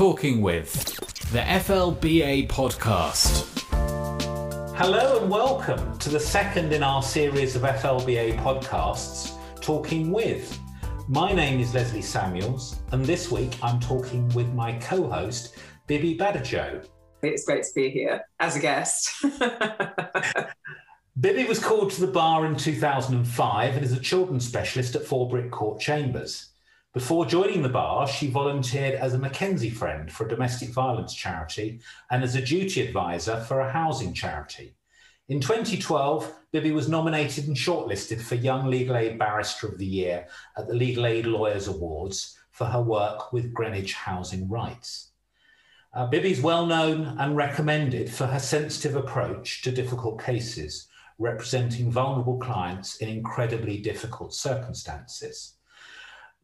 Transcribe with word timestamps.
Talking 0.00 0.40
with 0.40 0.72
the 1.30 1.40
FLBA 1.40 2.48
podcast. 2.48 3.46
Hello 4.74 5.20
and 5.20 5.30
welcome 5.30 5.98
to 5.98 6.08
the 6.08 6.18
second 6.18 6.72
in 6.72 6.82
our 6.82 7.02
series 7.02 7.54
of 7.54 7.60
FLBA 7.60 8.38
podcasts, 8.38 9.36
Talking 9.60 10.10
With. 10.10 10.58
My 11.06 11.34
name 11.34 11.60
is 11.60 11.74
Leslie 11.74 12.00
Samuels, 12.00 12.80
and 12.92 13.04
this 13.04 13.30
week 13.30 13.58
I'm 13.62 13.78
talking 13.78 14.26
with 14.30 14.48
my 14.54 14.72
co 14.78 15.06
host, 15.06 15.56
Bibi 15.86 16.16
Badejo. 16.16 16.88
It's 17.22 17.44
great 17.44 17.64
to 17.64 17.70
be 17.74 17.90
here 17.90 18.22
as 18.38 18.56
a 18.56 18.60
guest. 18.60 19.22
Bibi 21.20 21.44
was 21.44 21.58
called 21.58 21.90
to 21.90 22.00
the 22.00 22.10
bar 22.10 22.46
in 22.46 22.56
2005 22.56 23.74
and 23.74 23.84
is 23.84 23.92
a 23.92 24.00
children's 24.00 24.48
specialist 24.48 24.96
at 24.96 25.04
Four 25.04 25.28
Brick 25.28 25.50
Court 25.50 25.78
Chambers. 25.78 26.49
Before 26.92 27.24
joining 27.24 27.62
the 27.62 27.68
bar, 27.68 28.08
she 28.08 28.26
volunteered 28.26 28.96
as 28.96 29.14
a 29.14 29.18
McKenzie 29.18 29.72
friend 29.72 30.10
for 30.10 30.26
a 30.26 30.28
domestic 30.28 30.70
violence 30.70 31.14
charity 31.14 31.78
and 32.10 32.24
as 32.24 32.34
a 32.34 32.42
duty 32.42 32.84
advisor 32.84 33.38
for 33.42 33.60
a 33.60 33.70
housing 33.70 34.12
charity. 34.12 34.74
In 35.28 35.40
2012, 35.40 36.34
Bibi 36.50 36.72
was 36.72 36.88
nominated 36.88 37.46
and 37.46 37.56
shortlisted 37.56 38.20
for 38.20 38.34
Young 38.34 38.66
Legal 38.66 38.96
Aid 38.96 39.20
Barrister 39.20 39.68
of 39.68 39.78
the 39.78 39.86
Year 39.86 40.26
at 40.58 40.66
the 40.66 40.74
Legal 40.74 41.06
Aid 41.06 41.26
Lawyers 41.26 41.68
Awards 41.68 42.36
for 42.50 42.64
her 42.64 42.82
work 42.82 43.32
with 43.32 43.54
Greenwich 43.54 43.94
Housing 43.94 44.48
Rights. 44.48 45.12
Uh, 45.94 46.08
Bibi's 46.08 46.40
well 46.40 46.66
known 46.66 47.16
and 47.20 47.36
recommended 47.36 48.10
for 48.10 48.26
her 48.26 48.40
sensitive 48.40 48.96
approach 48.96 49.62
to 49.62 49.70
difficult 49.70 50.20
cases, 50.20 50.88
representing 51.20 51.92
vulnerable 51.92 52.38
clients 52.38 52.96
in 52.96 53.08
incredibly 53.08 53.78
difficult 53.78 54.34
circumstances. 54.34 55.54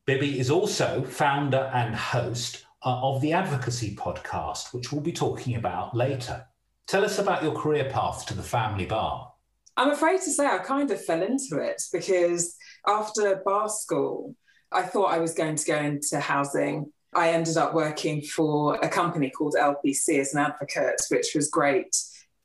Bibi 0.07 0.39
is 0.39 0.53
also 0.53 1.03
founder 1.03 1.69
and 1.75 1.93
host 1.93 2.65
uh, 2.85 3.01
of 3.03 3.21
the 3.21 3.33
Advocacy 3.33 3.97
podcast, 3.97 4.73
which 4.73 4.93
we'll 4.93 5.01
be 5.01 5.11
talking 5.11 5.57
about 5.57 5.97
later. 5.97 6.47
Tell 6.87 7.05
us 7.05 7.19
about 7.19 7.43
your 7.43 7.57
career 7.57 7.91
path 7.91 8.25
to 8.27 8.35
the 8.35 8.43
family 8.43 8.87
bar. 8.87 9.33
I'm 9.77 9.91
afraid 9.91 10.21
to 10.21 10.31
say 10.31 10.47
I 10.47 10.59
kind 10.59 10.93
of 10.93 11.05
fell 11.05 11.25
into 11.25 11.59
it 11.59 11.83
because 11.93 12.55
after 12.87 13.43
bar 13.45 13.69
school, 13.69 14.37
I 14.71 14.83
thought 14.83 15.07
I 15.11 15.19
was 15.19 15.35
going 15.35 15.57
to 15.57 15.67
go 15.67 15.77
into 15.77 16.21
housing. 16.21 16.93
I 17.13 17.31
ended 17.31 17.57
up 17.57 17.75
working 17.75 18.23
for 18.23 18.77
a 18.77 18.89
company 18.89 19.31
called 19.31 19.57
LPC 19.59 20.21
as 20.21 20.35
an 20.35 20.41
advocate, 20.41 21.03
which 21.11 21.33
was 21.35 21.51
great 21.51 21.97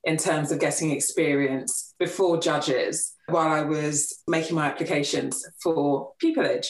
in 0.04 0.18
terms 0.18 0.52
of 0.52 0.60
getting 0.60 0.90
experience 0.90 1.94
before 2.00 2.40
judges 2.40 3.14
while 3.28 3.50
I 3.50 3.62
was 3.62 4.24
making 4.28 4.56
my 4.56 4.66
applications 4.66 5.46
for 5.62 6.14
pupillage. 6.22 6.66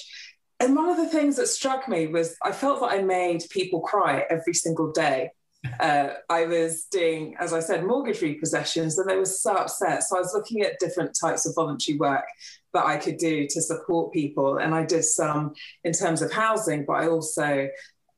And 0.61 0.75
one 0.75 0.89
of 0.89 0.97
the 0.97 1.07
things 1.07 1.37
that 1.37 1.47
struck 1.47 1.89
me 1.89 2.05
was 2.05 2.35
I 2.43 2.51
felt 2.51 2.81
that 2.81 2.91
I 2.91 3.01
made 3.01 3.41
people 3.49 3.81
cry 3.81 4.25
every 4.29 4.53
single 4.53 4.91
day. 4.91 5.31
Uh, 5.79 6.15
I 6.27 6.45
was 6.45 6.85
doing, 6.91 7.35
as 7.39 7.53
I 7.53 7.59
said, 7.59 7.85
mortgage 7.85 8.19
repossessions, 8.21 8.97
and 8.97 9.07
they 9.07 9.15
were 9.15 9.25
so 9.25 9.53
upset. 9.53 10.01
So 10.01 10.17
I 10.17 10.19
was 10.19 10.33
looking 10.33 10.61
at 10.63 10.79
different 10.79 11.15
types 11.19 11.45
of 11.45 11.53
voluntary 11.53 11.99
work 11.99 12.25
that 12.73 12.83
I 12.83 12.97
could 12.97 13.17
do 13.17 13.45
to 13.47 13.61
support 13.61 14.11
people. 14.11 14.57
And 14.57 14.73
I 14.73 14.83
did 14.83 15.03
some 15.03 15.53
in 15.83 15.93
terms 15.93 16.23
of 16.23 16.31
housing, 16.31 16.83
but 16.83 16.93
I 16.93 17.09
also 17.09 17.69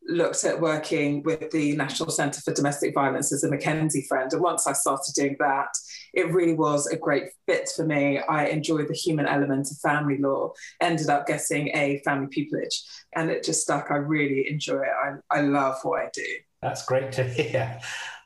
looked 0.08 0.46
at 0.46 0.62
working 0.62 1.22
with 1.24 1.52
the 1.52 1.76
National 1.76 2.12
Centre 2.12 2.40
for 2.40 2.54
Domestic 2.54 2.94
Violence 2.94 3.34
as 3.34 3.44
a 3.44 3.50
McKenzie 3.50 4.08
friend. 4.08 4.32
And 4.32 4.42
once 4.42 4.66
I 4.66 4.72
started 4.72 5.14
doing 5.14 5.36
that, 5.40 5.68
it 6.14 6.32
really 6.32 6.54
was 6.54 6.88
a 6.88 6.96
great 6.96 7.26
fit 7.48 7.70
for 7.76 7.86
me. 7.86 8.20
I 8.20 8.46
enjoyed 8.46 8.88
the 8.88 8.94
human 8.94 9.26
element 9.26 9.72
of 9.72 9.78
family 9.78 10.18
law, 10.18 10.54
ended 10.82 11.10
up 11.10 11.28
getting 11.28 11.70
a 11.70 12.02
family 12.06 12.28
pupillage, 12.28 12.76
and 13.16 13.30
it 13.30 13.44
just 13.44 13.62
stuck. 13.62 13.88
I 13.90 13.96
really 13.96 14.50
enjoy 14.50 14.82
it. 14.82 15.22
I, 15.32 15.40
I 15.40 15.42
love 15.42 15.78
what 15.84 16.02
I 16.02 16.10
do. 16.14 16.26
That's 16.62 16.86
great 16.86 17.12
to 17.14 17.24
hear. 17.24 17.80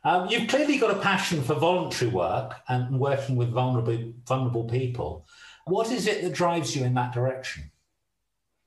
Um, 0.03 0.27
you've 0.29 0.47
clearly 0.47 0.77
got 0.77 0.95
a 0.95 0.99
passion 0.99 1.41
for 1.41 1.55
voluntary 1.55 2.11
work 2.11 2.55
and 2.69 2.99
working 2.99 3.35
with 3.35 3.49
vulnerable, 3.49 4.13
vulnerable 4.27 4.65
people. 4.65 5.25
What 5.65 5.91
is 5.91 6.07
it 6.07 6.21
that 6.21 6.33
drives 6.33 6.75
you 6.75 6.85
in 6.85 6.93
that 6.93 7.13
direction? 7.13 7.71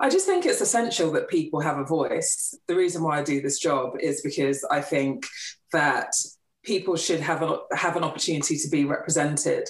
I 0.00 0.09
just 0.09 0.27
think 0.27 0.47
it's 0.47 0.62
essential 0.62 1.12
that 1.12 1.28
people 1.28 1.61
have 1.61 1.78
a 1.78 1.84
voice. 1.84 2.55
The 2.69 2.75
reason 2.75 3.03
why 3.03 3.19
I 3.19 3.23
do 3.23 3.41
this 3.43 3.59
job 3.59 3.93
is 4.00 4.23
because 4.23 4.65
I 4.71 4.81
think 4.81 5.27
that 5.73 6.12
people 6.62 6.97
should 6.97 7.21
have 7.21 7.43
a, 7.43 7.60
have 7.72 7.97
an 7.97 8.04
opportunity 8.04 8.56
to 8.56 8.69
be 8.69 8.84
represented, 8.84 9.69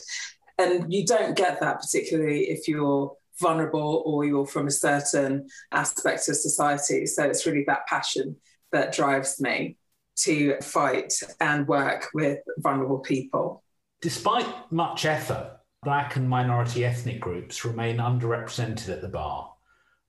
and 0.59 0.93
you 0.93 1.07
don't 1.07 1.37
get 1.37 1.61
that 1.61 1.81
particularly 1.81 2.51
if 2.51 2.69
you're 2.69 3.13
vulnerable 3.41 4.03
or 4.05 4.25
you're 4.25 4.47
from 4.47 4.67
a 4.67 4.71
certain 4.71 5.49
aspect 5.73 6.29
of 6.29 6.37
society. 6.37 7.07
So 7.07 7.25
it's 7.25 7.47
really 7.47 7.65
that 7.67 7.87
passion 7.87 8.37
that 8.73 8.93
drives 8.93 9.41
me 9.41 9.79
to 10.17 10.61
fight 10.61 11.15
and 11.41 11.67
work 11.67 12.09
with 12.13 12.39
vulnerable 12.59 12.99
people. 12.99 13.65
Despite 14.03 14.47
much 14.71 15.07
effort, 15.07 15.57
Black 15.83 16.17
and 16.17 16.29
minority 16.29 16.85
ethnic 16.85 17.21
groups 17.21 17.65
remain 17.65 17.97
underrepresented 17.97 18.91
at 18.91 19.01
the 19.01 19.09
bar. 19.09 19.55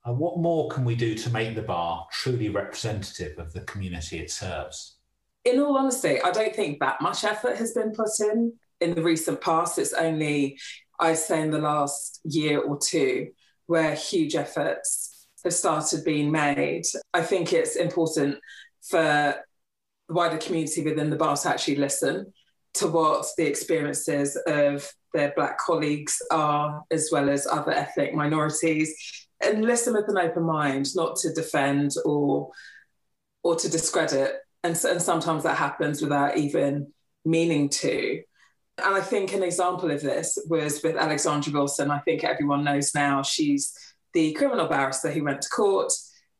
Uh, 0.06 0.12
what 0.12 0.40
more 0.40 0.70
can 0.70 0.84
we 0.84 0.96
do 0.96 1.16
to 1.16 1.30
make 1.30 1.56
the 1.56 1.62
bar 1.62 2.08
truly 2.12 2.50
representative 2.50 3.38
of 3.38 3.54
the 3.54 3.62
community 3.62 4.20
it 4.20 4.32
serves? 4.32 4.98
In 5.44 5.60
all 5.60 5.78
honesty, 5.78 6.22
I 6.22 6.32
don't 6.32 6.56
think 6.56 6.80
that 6.80 7.02
much 7.02 7.24
effort 7.24 7.58
has 7.58 7.74
been 7.74 7.92
put 7.92 8.10
in 8.20 8.54
in 8.80 8.94
the 8.94 9.02
recent 9.02 9.42
past. 9.42 9.80
It's 9.80 9.94
only, 9.94 10.60
I'd 11.00 11.18
say, 11.18 11.42
in 11.42 11.52
the 11.52 11.60
last 11.60 12.20
year 12.24 12.62
or 12.62 12.78
two 12.78 13.32
where 13.66 13.96
huge 13.96 14.36
efforts 14.36 15.28
have 15.44 15.54
started 15.54 16.04
being 16.04 16.32
made. 16.32 16.84
I 17.14 17.22
think 17.22 17.54
it's 17.54 17.76
important 17.76 18.38
for 18.84 19.36
the 20.08 20.14
wider 20.14 20.38
community 20.38 20.84
within 20.84 21.10
the 21.10 21.16
bar 21.16 21.38
to 21.38 21.50
actually 21.50 21.78
listen 21.78 22.34
to 22.74 22.88
what 22.88 23.26
the 23.38 23.48
experiences 23.48 24.38
of 24.48 24.92
their 25.14 25.34
Black 25.36 25.58
colleagues 25.58 26.22
are, 26.32 26.84
as 26.92 27.10
well 27.12 27.30
as 27.30 27.48
other 27.48 27.72
ethnic 27.72 28.14
minorities, 28.14 29.28
and 29.44 29.66
listen 29.66 29.94
with 29.94 30.08
an 30.08 30.18
open 30.18 30.44
mind, 30.44 30.88
not 30.96 31.16
to 31.18 31.34
defend 31.34 31.92
or 32.06 32.52
or 33.44 33.56
to 33.56 33.70
discredit. 33.70 34.36
And, 34.64 34.80
and 34.86 35.02
sometimes 35.02 35.44
that 35.44 35.58
happens 35.58 36.02
without 36.02 36.38
even 36.38 36.94
meaning 37.26 37.70
to. 37.70 38.22
And 38.84 38.96
I 38.96 39.02
think 39.02 39.34
an 39.34 39.44
example 39.44 39.92
of 39.92 40.02
this 40.02 40.38
was 40.48 40.82
with 40.84 40.96
Alexandra 40.96 41.54
Wilson. 41.54 41.92
I 41.92 42.00
think 42.00 42.24
everyone 42.24 42.64
knows 42.64 42.96
now 42.96 43.22
she's 43.22 43.74
the 44.14 44.34
criminal 44.34 44.68
barrister 44.68 45.12
who 45.12 45.24
went 45.24 45.42
to 45.42 45.50
court 45.50 45.92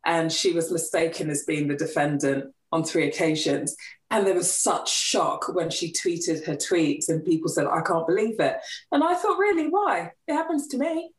and 0.06 0.32
she 0.32 0.52
was 0.54 0.72
mistaken 0.72 1.30
as 1.30 1.46
being 1.46 1.68
the 1.68 1.76
defendant 1.76 2.54
on 2.72 2.84
three 2.84 3.08
occasions. 3.08 3.76
And 4.10 4.26
there 4.26 4.34
was 4.34 4.54
such 4.54 4.92
shock 4.92 5.54
when 5.54 5.70
she 5.70 5.94
tweeted 5.94 6.46
her 6.46 6.56
tweets, 6.56 7.08
and 7.08 7.24
people 7.24 7.48
said, 7.48 7.66
I 7.66 7.82
can't 7.82 8.08
believe 8.08 8.40
it. 8.40 8.58
And 8.92 9.04
I 9.04 9.14
thought, 9.14 9.38
really, 9.38 9.68
why? 9.68 10.12
It 10.28 10.34
happens 10.34 10.68
to 10.70 10.78
me 10.78 11.12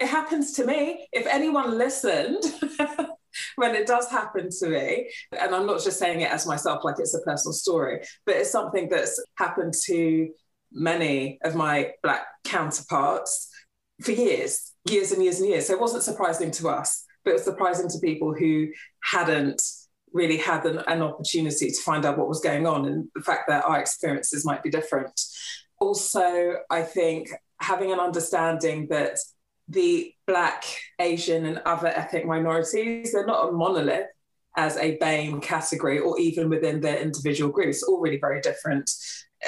it 0.00 0.08
happens 0.08 0.52
to 0.54 0.64
me. 0.64 1.08
If 1.12 1.26
anyone 1.26 1.76
listened, 1.76 2.42
when 3.56 3.74
it 3.74 3.86
does 3.86 4.10
happen 4.10 4.48
to 4.60 4.68
me, 4.68 5.10
and 5.38 5.54
I'm 5.54 5.66
not 5.66 5.82
just 5.82 5.98
saying 5.98 6.20
it 6.20 6.30
as 6.30 6.46
myself 6.46 6.84
like 6.84 6.96
it's 6.98 7.14
a 7.14 7.20
personal 7.20 7.52
story, 7.52 8.00
but 8.26 8.36
it's 8.36 8.50
something 8.50 8.88
that's 8.88 9.22
happened 9.36 9.74
to 9.86 10.28
many 10.72 11.38
of 11.42 11.54
my 11.54 11.92
Black 12.02 12.26
counterparts 12.44 13.50
for 14.02 14.12
years, 14.12 14.72
years 14.88 15.12
and 15.12 15.22
years 15.22 15.40
and 15.40 15.48
years. 15.48 15.66
So 15.66 15.74
it 15.74 15.80
wasn't 15.80 16.02
surprising 16.02 16.50
to 16.52 16.68
us, 16.68 17.04
but 17.24 17.30
it 17.30 17.34
was 17.34 17.44
surprising 17.44 17.88
to 17.88 17.98
people 17.98 18.34
who 18.34 18.68
hadn't 19.02 19.62
really 20.12 20.38
had 20.38 20.64
an, 20.66 20.78
an 20.86 21.02
opportunity 21.02 21.70
to 21.70 21.82
find 21.82 22.04
out 22.04 22.18
what 22.18 22.28
was 22.28 22.40
going 22.40 22.66
on 22.66 22.86
and 22.86 23.08
the 23.14 23.22
fact 23.22 23.48
that 23.48 23.64
our 23.64 23.80
experiences 23.80 24.44
might 24.44 24.62
be 24.62 24.70
different. 24.70 25.20
Also, 25.80 26.54
I 26.70 26.82
think 26.82 27.28
having 27.60 27.92
an 27.92 28.00
understanding 28.00 28.88
that 28.90 29.18
the 29.68 30.12
Black, 30.26 30.64
Asian, 30.98 31.46
and 31.46 31.58
other 31.64 31.88
ethnic 31.88 32.26
minorities, 32.26 33.12
they're 33.12 33.26
not 33.26 33.48
a 33.48 33.52
monolith 33.52 34.06
as 34.56 34.76
a 34.76 34.98
BAME 34.98 35.40
category 35.42 35.98
or 35.98 36.18
even 36.18 36.48
within 36.48 36.80
their 36.80 36.98
individual 36.98 37.50
groups, 37.50 37.82
all 37.82 38.00
really 38.00 38.18
very 38.18 38.40
different. 38.40 38.90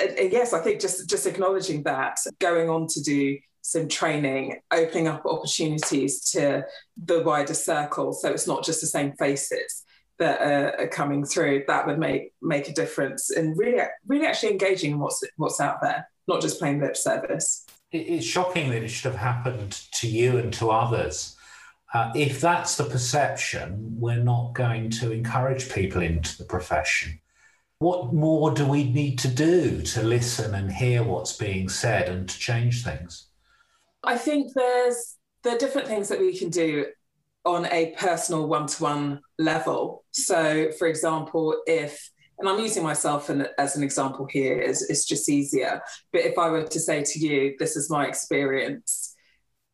And, 0.01 0.11
and 0.11 0.33
yes, 0.33 0.53
I 0.53 0.61
think 0.61 0.81
just, 0.81 1.09
just 1.09 1.27
acknowledging 1.27 1.83
that, 1.83 2.19
going 2.39 2.71
on 2.71 2.87
to 2.89 3.03
do 3.03 3.39
some 3.63 3.89
training, 3.89 4.61
opening 4.73 5.09
up 5.09 5.27
opportunities 5.27 6.21
to 6.33 6.65
the 7.03 7.23
wider 7.23 7.55
circle. 7.55 8.13
So 8.13 8.31
it's 8.31 8.47
not 8.47 8.65
just 8.65 8.81
the 8.81 8.87
same 8.87 9.13
faces 9.13 9.85
that 10.19 10.41
are, 10.41 10.89
coming 10.89 11.25
through. 11.25 11.65
That 11.67 11.87
would 11.87 11.99
make 11.99 12.33
make 12.41 12.69
a 12.69 12.73
difference 12.73 13.31
and 13.31 13.57
really, 13.59 13.83
really 14.07 14.27
actually 14.27 14.53
engaging 14.53 14.93
in 14.93 14.99
what's 14.99 15.23
what's 15.37 15.61
out 15.61 15.81
there, 15.83 16.09
not 16.29 16.41
just 16.41 16.59
playing 16.59 16.81
lip 16.81 16.97
service 16.97 17.67
it's 17.93 18.27
shocking 18.27 18.71
that 18.71 18.83
it 18.83 18.89
should 18.89 19.11
have 19.11 19.21
happened 19.21 19.73
to 19.93 20.09
you 20.09 20.39
and 20.39 20.53
to 20.55 20.71
others. 20.71 21.37
Uh, 21.93 22.13
if 22.15 22.41
that's 22.41 22.77
the 22.77 22.85
perception, 22.85 23.97
we're 23.99 24.23
not 24.23 24.55
going 24.55 24.91
to 24.91 25.11
encourage 25.11 25.73
people 25.73 26.03
into 26.03 26.39
the 26.39 26.45
profession. 26.45 27.19
What 27.79 28.13
more 28.13 28.53
do 28.53 28.67
we 28.67 28.85
need 28.85 29.19
to 29.21 29.29
do 29.29 29.83
to 29.83 30.03
listen 30.03 30.55
and 30.55 30.71
hear 30.71 31.03
what's 31.03 31.37
being 31.37 31.69
said 31.69 32.09
and 32.09 32.29
to 32.29 32.39
change 32.39 32.85
things? 32.85 33.27
I 34.05 34.17
think 34.17 34.53
there's 34.55 35.17
there 35.43 35.57
are 35.57 35.59
different 35.59 35.89
things 35.89 36.09
that 36.09 36.21
we 36.21 36.37
can 36.37 36.51
do 36.51 36.87
on 37.45 37.67
a 37.67 37.95
personal 37.99 38.47
one 38.47 38.67
to 38.67 38.83
one 38.83 39.21
level. 39.39 40.05
So, 40.11 40.71
for 40.79 40.87
example, 40.87 41.63
if 41.67 42.11
and 42.39 42.49
I'm 42.49 42.59
using 42.59 42.83
myself 42.83 43.31
as 43.59 43.77
an 43.77 43.83
example 43.83 44.27
here, 44.31 44.59
it's, 44.59 44.89
it's 44.89 45.05
just 45.05 45.29
easier. 45.29 45.83
But 46.11 46.23
if 46.23 46.39
I 46.39 46.49
were 46.49 46.63
to 46.65 46.81
say 46.81 47.03
to 47.03 47.19
you, 47.19 47.55
this 47.59 47.77
is 47.77 47.91
my 47.91 48.07
experience, 48.07 49.10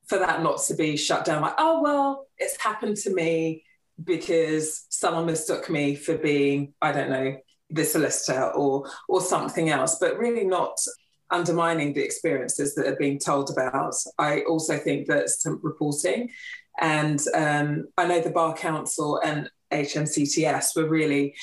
for 0.06 0.18
that 0.18 0.42
not 0.42 0.62
to 0.62 0.74
be 0.74 0.96
shut 0.96 1.24
down, 1.24 1.42
like, 1.42 1.54
oh, 1.58 1.82
well, 1.82 2.26
it's 2.38 2.60
happened 2.62 2.96
to 2.98 3.12
me 3.12 3.64
because 4.02 4.86
someone 4.90 5.26
mistook 5.26 5.70
me 5.70 5.94
for 5.94 6.16
being, 6.18 6.74
I 6.80 6.92
don't 6.92 7.10
know, 7.10 7.36
the 7.70 7.84
solicitor 7.84 8.50
or 8.52 8.88
or 9.08 9.20
something 9.20 9.70
else, 9.70 9.98
but 9.98 10.18
really 10.18 10.44
not 10.44 10.76
undermining 11.30 11.92
the 11.92 12.04
experiences 12.04 12.74
that 12.74 12.86
are 12.86 12.96
being 12.96 13.18
told 13.18 13.50
about. 13.50 13.94
I 14.18 14.42
also 14.42 14.78
think 14.78 15.08
that 15.08 15.28
some 15.30 15.60
reporting, 15.62 16.30
and 16.78 17.20
um, 17.34 17.86
I 17.96 18.06
know 18.06 18.20
the 18.20 18.30
Bar 18.30 18.54
Council 18.54 19.20
and 19.24 19.50
HMCTS 19.72 20.76
were 20.76 20.88
really 20.88 21.34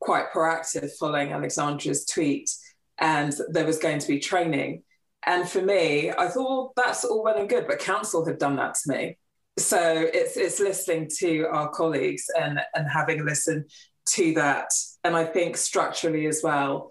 quite 0.00 0.32
proactive 0.32 0.90
following 0.98 1.32
Alexandra's 1.32 2.04
tweet, 2.04 2.50
and 2.98 3.34
there 3.48 3.66
was 3.66 3.78
going 3.78 3.98
to 3.98 4.08
be 4.08 4.18
training. 4.18 4.82
And 5.26 5.48
for 5.48 5.60
me, 5.60 6.10
I 6.10 6.28
thought 6.28 6.48
well, 6.48 6.72
that's 6.76 7.04
all 7.04 7.22
well 7.22 7.36
and 7.36 7.48
good, 7.48 7.66
but 7.66 7.78
counsel 7.78 8.24
had 8.24 8.38
done 8.38 8.56
that 8.56 8.74
to 8.74 8.92
me. 8.92 9.18
So 9.58 10.08
it's 10.12 10.36
it's 10.36 10.60
listening 10.60 11.08
to 11.18 11.44
our 11.50 11.68
colleagues 11.68 12.24
and 12.38 12.60
and 12.74 12.88
having 12.88 13.24
listened 13.24 13.70
to 14.10 14.34
that, 14.34 14.70
and 15.04 15.14
I 15.14 15.24
think 15.24 15.56
structurally 15.56 16.26
as 16.26 16.40
well, 16.42 16.90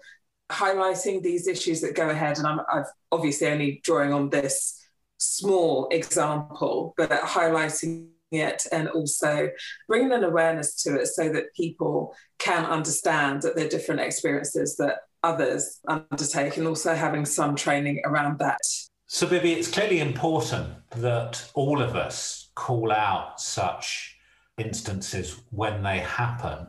highlighting 0.50 1.22
these 1.22 1.48
issues 1.48 1.80
that 1.80 1.96
go 1.96 2.08
ahead. 2.10 2.38
And 2.38 2.46
I'm 2.46 2.60
I've 2.72 2.90
obviously 3.10 3.48
only 3.48 3.80
drawing 3.82 4.12
on 4.12 4.30
this 4.30 4.76
small 5.18 5.88
example, 5.90 6.94
but 6.96 7.10
highlighting 7.10 8.08
it 8.30 8.62
and 8.70 8.88
also 8.88 9.50
bringing 9.88 10.12
an 10.12 10.24
awareness 10.24 10.82
to 10.84 11.00
it 11.00 11.06
so 11.06 11.28
that 11.30 11.54
people 11.54 12.14
can 12.38 12.64
understand 12.64 13.42
that 13.42 13.56
there 13.56 13.66
are 13.66 13.70
different 13.70 14.00
experiences 14.00 14.76
that 14.76 14.98
others 15.22 15.80
undertake 15.86 16.56
and 16.56 16.66
also 16.66 16.94
having 16.94 17.24
some 17.24 17.54
training 17.56 18.00
around 18.04 18.38
that. 18.38 18.60
So, 19.06 19.26
Bibi, 19.26 19.52
it's 19.52 19.70
clearly 19.70 20.00
important 20.00 20.68
that 20.96 21.50
all 21.54 21.82
of 21.82 21.96
us 21.96 22.50
call 22.54 22.92
out 22.92 23.40
such 23.40 24.16
instances 24.58 25.42
when 25.50 25.82
they 25.82 25.98
happen. 25.98 26.68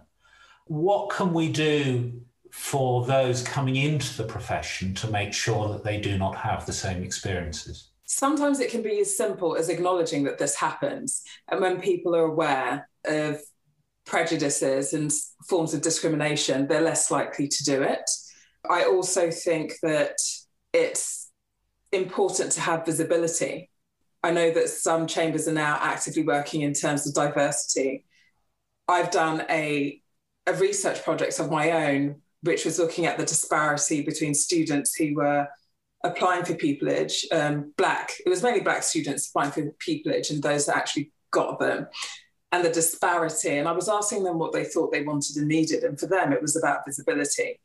What 0.65 1.09
can 1.09 1.33
we 1.33 1.51
do 1.51 2.21
for 2.51 3.05
those 3.05 3.43
coming 3.43 3.75
into 3.75 4.17
the 4.17 4.23
profession 4.23 4.93
to 4.95 5.09
make 5.09 5.33
sure 5.33 5.69
that 5.69 5.83
they 5.83 5.99
do 5.99 6.17
not 6.17 6.35
have 6.35 6.65
the 6.65 6.73
same 6.73 7.03
experiences? 7.03 7.89
Sometimes 8.05 8.59
it 8.59 8.71
can 8.71 8.81
be 8.81 8.99
as 8.99 9.15
simple 9.15 9.55
as 9.55 9.69
acknowledging 9.69 10.23
that 10.23 10.37
this 10.37 10.55
happens. 10.55 11.21
And 11.49 11.61
when 11.61 11.79
people 11.79 12.15
are 12.15 12.25
aware 12.25 12.89
of 13.05 13.39
prejudices 14.05 14.93
and 14.93 15.11
forms 15.47 15.73
of 15.73 15.81
discrimination, 15.81 16.67
they're 16.67 16.81
less 16.81 17.09
likely 17.11 17.47
to 17.47 17.63
do 17.63 17.81
it. 17.83 18.09
I 18.69 18.85
also 18.85 19.31
think 19.31 19.73
that 19.81 20.17
it's 20.73 21.29
important 21.91 22.53
to 22.53 22.61
have 22.61 22.85
visibility. 22.85 23.69
I 24.23 24.31
know 24.31 24.51
that 24.51 24.69
some 24.69 25.07
chambers 25.07 25.47
are 25.47 25.53
now 25.53 25.77
actively 25.81 26.23
working 26.23 26.61
in 26.61 26.73
terms 26.73 27.07
of 27.07 27.13
diversity. 27.13 28.05
I've 28.87 29.11
done 29.11 29.45
a, 29.49 30.01
a 30.45 30.53
research 30.53 31.03
project 31.03 31.39
of 31.39 31.49
my 31.49 31.71
own, 31.71 32.21
which 32.43 32.65
was 32.65 32.77
looking 32.77 33.05
at 33.05 33.17
the 33.17 33.25
disparity 33.25 34.01
between 34.03 34.33
students 34.33 34.95
who 34.95 35.15
were 35.15 35.47
applying 36.03 36.43
for 36.45 36.53
pupillage, 36.53 37.25
um, 37.31 37.73
black, 37.77 38.11
it 38.25 38.29
was 38.29 38.43
mainly 38.43 38.61
black 38.61 38.83
students 38.83 39.29
applying 39.29 39.51
for 39.51 39.73
pupillage 39.87 40.31
and 40.31 40.41
those 40.41 40.65
that 40.65 40.77
actually 40.77 41.11
got 41.31 41.59
them, 41.59 41.87
and 42.51 42.65
the 42.65 42.69
disparity. 42.69 43.57
And 43.57 43.67
I 43.67 43.71
was 43.71 43.87
asking 43.87 44.23
them 44.23 44.37
what 44.37 44.51
they 44.51 44.65
thought 44.65 44.91
they 44.91 45.03
wanted 45.03 45.37
and 45.37 45.47
needed. 45.47 45.83
And 45.83 45.99
for 45.99 46.07
them, 46.07 46.33
it 46.33 46.41
was 46.41 46.55
about 46.55 46.85
visibility. 46.85 47.59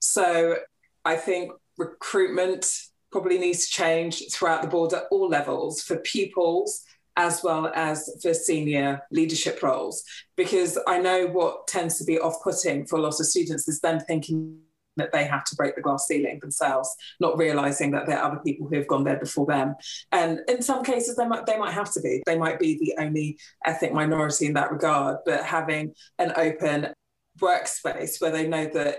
So 0.00 0.56
I 1.04 1.16
think 1.16 1.52
recruitment 1.76 2.66
probably 3.10 3.38
needs 3.38 3.66
to 3.66 3.72
change 3.72 4.22
throughout 4.30 4.62
the 4.62 4.68
board 4.68 4.92
at 4.92 5.04
all 5.10 5.28
levels 5.28 5.82
for 5.82 5.96
pupils 5.98 6.84
as 7.16 7.42
well 7.42 7.72
as 7.74 8.08
for 8.22 8.32
senior 8.32 9.00
leadership 9.10 9.62
roles. 9.62 10.04
Because 10.36 10.78
I 10.86 10.98
know 10.98 11.26
what 11.26 11.66
tends 11.66 11.98
to 11.98 12.04
be 12.04 12.18
off 12.18 12.36
putting 12.44 12.86
for 12.86 12.96
a 12.96 13.02
lot 13.02 13.18
of 13.18 13.26
students 13.26 13.66
is 13.66 13.80
them 13.80 13.98
thinking 13.98 14.60
that 14.96 15.12
they 15.12 15.24
have 15.24 15.44
to 15.44 15.56
break 15.56 15.74
the 15.74 15.80
glass 15.82 16.06
ceiling 16.06 16.38
themselves, 16.40 16.94
not 17.20 17.38
realizing 17.38 17.92
that 17.92 18.06
there 18.06 18.18
are 18.18 18.30
other 18.30 18.40
people 18.44 18.68
who 18.68 18.76
have 18.76 18.86
gone 18.86 19.04
there 19.04 19.18
before 19.18 19.46
them. 19.46 19.74
And 20.12 20.40
in 20.48 20.60
some 20.62 20.84
cases, 20.84 21.16
they 21.16 21.26
might 21.26 21.46
they 21.46 21.58
might 21.58 21.72
have 21.72 21.92
to 21.94 22.00
be. 22.00 22.22
They 22.26 22.38
might 22.38 22.58
be 22.58 22.78
the 22.78 23.02
only 23.02 23.38
ethnic 23.64 23.92
minority 23.92 24.46
in 24.46 24.54
that 24.54 24.70
regard. 24.70 25.18
But 25.24 25.44
having 25.44 25.94
an 26.18 26.32
open 26.36 26.92
workspace 27.40 28.20
where 28.20 28.32
they 28.32 28.46
know 28.46 28.66
that 28.66 28.98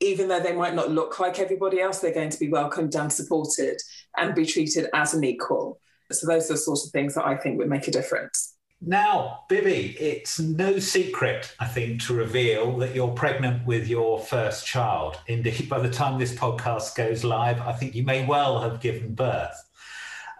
even 0.00 0.28
though 0.28 0.40
they 0.40 0.54
might 0.54 0.74
not 0.74 0.90
look 0.90 1.18
like 1.18 1.38
everybody 1.38 1.80
else, 1.80 1.98
they're 1.98 2.14
going 2.14 2.30
to 2.30 2.38
be 2.38 2.48
welcomed 2.48 2.94
and 2.94 3.12
supported 3.12 3.80
and 4.16 4.34
be 4.34 4.46
treated 4.46 4.88
as 4.94 5.14
an 5.14 5.24
equal. 5.24 5.80
So 6.10 6.26
those 6.26 6.50
are 6.50 6.54
the 6.54 6.58
sorts 6.58 6.86
of 6.86 6.92
things 6.92 7.14
that 7.14 7.26
I 7.26 7.36
think 7.36 7.58
would 7.58 7.68
make 7.68 7.88
a 7.88 7.90
difference. 7.90 8.54
Now, 8.80 9.40
Bibi, 9.48 9.96
it's 9.98 10.38
no 10.38 10.78
secret, 10.78 11.52
I 11.58 11.66
think, 11.66 12.00
to 12.02 12.14
reveal 12.14 12.76
that 12.78 12.94
you're 12.94 13.08
pregnant 13.08 13.66
with 13.66 13.88
your 13.88 14.20
first 14.20 14.66
child. 14.66 15.18
Indeed, 15.26 15.68
by 15.68 15.80
the 15.80 15.90
time 15.90 16.18
this 16.18 16.32
podcast 16.32 16.94
goes 16.94 17.24
live, 17.24 17.60
I 17.60 17.72
think 17.72 17.96
you 17.96 18.04
may 18.04 18.24
well 18.24 18.60
have 18.60 18.80
given 18.80 19.14
birth. 19.14 19.68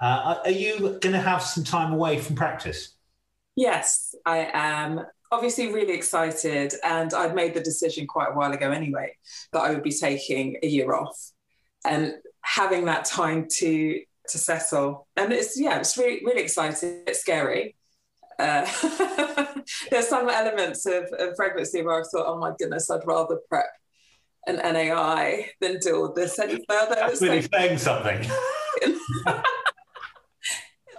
Uh, 0.00 0.36
are 0.44 0.50
you 0.50 0.78
going 0.78 1.14
to 1.14 1.20
have 1.20 1.42
some 1.42 1.64
time 1.64 1.92
away 1.92 2.20
from 2.20 2.36
practice? 2.36 2.94
Yes, 3.56 4.14
I 4.24 4.48
am. 4.52 5.00
Obviously, 5.30 5.72
really 5.72 5.92
excited. 5.92 6.74
And 6.84 7.12
I'd 7.12 7.34
made 7.34 7.54
the 7.54 7.60
decision 7.60 8.06
quite 8.06 8.30
a 8.30 8.34
while 8.34 8.52
ago 8.52 8.70
anyway 8.70 9.14
that 9.52 9.60
I 9.60 9.70
would 9.70 9.82
be 9.82 9.92
taking 9.92 10.56
a 10.62 10.66
year 10.66 10.94
off 10.94 11.16
and 11.84 12.14
having 12.42 12.86
that 12.86 13.04
time 13.04 13.46
to 13.58 14.00
to 14.28 14.38
settle. 14.38 15.08
And 15.16 15.32
it's, 15.32 15.58
yeah, 15.58 15.78
it's 15.78 15.96
really, 15.96 16.20
really 16.22 16.42
exciting. 16.42 17.02
It's 17.06 17.20
scary 17.20 17.76
uh, 18.38 18.66
there's 19.90 20.08
some 20.08 20.28
elements 20.28 20.86
of, 20.86 21.04
of, 21.18 21.34
pregnancy 21.36 21.82
where 21.82 22.00
I 22.00 22.04
thought, 22.04 22.26
oh 22.26 22.38
my 22.38 22.52
goodness, 22.58 22.88
I'd 22.90 23.04
rather 23.04 23.38
prep 23.48 23.66
an 24.46 24.56
NAI 24.56 25.50
than 25.60 25.78
do 25.80 25.96
all 25.96 26.12
this 26.12 26.38
any 26.38 26.64
further. 26.68 26.94
That's 26.94 27.20
really 27.20 27.42
so, 27.42 27.48
saying 27.52 27.78
something. 27.78 28.22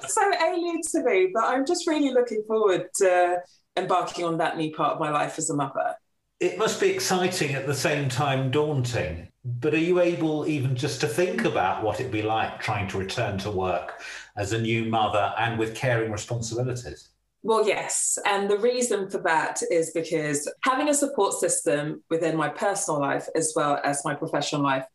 so 0.08 0.32
alien 0.44 0.82
to 0.92 1.04
me, 1.04 1.32
but 1.34 1.46
I'm 1.46 1.66
just 1.66 1.88
really 1.88 2.12
looking 2.12 2.44
forward 2.46 2.90
to 2.98 3.38
embarking 3.80 4.26
on 4.26 4.38
that 4.38 4.58
new 4.58 4.72
part 4.74 4.94
of 4.94 5.00
my 5.00 5.10
life 5.10 5.38
as 5.38 5.50
a 5.50 5.56
mother. 5.56 5.96
It 6.40 6.58
must 6.58 6.80
be 6.80 6.90
exciting 6.90 7.54
at 7.56 7.68
the 7.68 7.74
same 7.74 8.08
time 8.08 8.52
daunting. 8.52 9.28
But 9.44 9.74
are 9.74 9.78
you 9.78 10.00
able 10.00 10.48
even 10.48 10.76
just 10.76 11.02
to 11.02 11.08
think 11.08 11.46
about 11.46 11.84
what 11.84 12.00
it'd 12.00 12.12
be 12.12 12.22
like 12.22 12.60
trying 12.60 12.88
to 12.90 12.98
return 12.98 13.38
to 13.40 13.52
work 13.52 14.02
as 14.36 14.54
a 14.54 14.62
new 14.62 14.86
mother 14.86 15.34
and 15.38 15.58
with 15.58 15.76
caring 15.76 16.12
responsibilities? 16.12 17.10
Well, 17.42 17.66
yes. 17.66 18.18
And 18.26 18.50
the 18.50 18.58
reason 18.58 19.10
for 19.10 19.20
that 19.20 19.62
is 19.72 19.92
because 19.92 20.52
having 20.64 20.90
a 20.90 20.94
support 20.94 21.34
system 21.36 22.04
within 22.10 22.36
my 22.36 22.50
personal 22.50 23.00
life 23.00 23.28
as 23.34 23.54
well 23.56 23.80
as 23.84 24.04
my 24.04 24.14
professional 24.14 24.62
life 24.62 24.86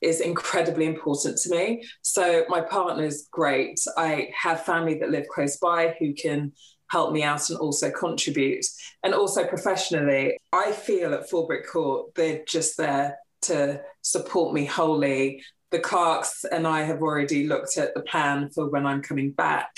is 0.00 0.20
incredibly 0.20 0.86
important 0.86 1.38
to 1.38 1.50
me. 1.50 1.84
So 2.00 2.44
my 2.48 2.60
partner 2.60 3.04
is 3.04 3.28
great. 3.30 3.78
I 3.96 4.30
have 4.40 4.64
family 4.64 4.98
that 4.98 5.10
live 5.10 5.26
close 5.28 5.58
by 5.58 5.94
who 5.98 6.14
can 6.14 6.52
help 6.92 7.10
me 7.10 7.22
out 7.22 7.48
and 7.48 7.58
also 7.58 7.90
contribute. 7.90 8.66
And 9.02 9.14
also 9.14 9.46
professionally, 9.46 10.36
I 10.52 10.72
feel 10.72 11.14
at 11.14 11.30
Brick 11.30 11.66
Court, 11.66 12.14
they're 12.14 12.44
just 12.46 12.76
there 12.76 13.16
to 13.42 13.80
support 14.02 14.52
me 14.52 14.66
wholly 14.66 15.42
the 15.70 15.78
clerks 15.78 16.44
and 16.52 16.66
I 16.66 16.82
have 16.82 17.00
already 17.00 17.48
looked 17.48 17.78
at 17.78 17.94
the 17.94 18.02
plan 18.02 18.50
for 18.50 18.68
when 18.68 18.84
I'm 18.84 19.00
coming 19.00 19.30
back. 19.30 19.70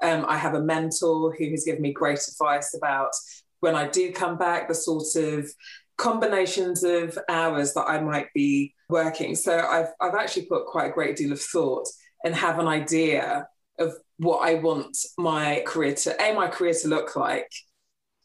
Um, 0.00 0.24
I 0.28 0.36
have 0.38 0.54
a 0.54 0.62
mentor 0.62 1.34
who 1.36 1.50
has 1.50 1.64
given 1.64 1.82
me 1.82 1.92
great 1.92 2.20
advice 2.28 2.72
about 2.74 3.10
when 3.58 3.74
I 3.74 3.88
do 3.88 4.12
come 4.12 4.38
back, 4.38 4.68
the 4.68 4.74
sort 4.74 5.16
of 5.16 5.50
combinations 5.98 6.84
of 6.84 7.18
hours 7.28 7.74
that 7.74 7.86
I 7.88 8.00
might 8.00 8.32
be 8.32 8.74
working. 8.88 9.34
So 9.34 9.58
I've, 9.58 9.88
I've 10.00 10.14
actually 10.14 10.46
put 10.46 10.66
quite 10.66 10.90
a 10.90 10.94
great 10.94 11.16
deal 11.16 11.32
of 11.32 11.40
thought 11.40 11.88
and 12.24 12.32
have 12.34 12.60
an 12.60 12.68
idea 12.68 13.48
of 13.80 13.94
what 14.18 14.48
I 14.48 14.54
want 14.54 14.96
my 15.18 15.64
career 15.66 15.94
to, 15.94 16.22
A, 16.22 16.34
my 16.34 16.48
career 16.48 16.74
to 16.82 16.88
look 16.88 17.16
like 17.16 17.50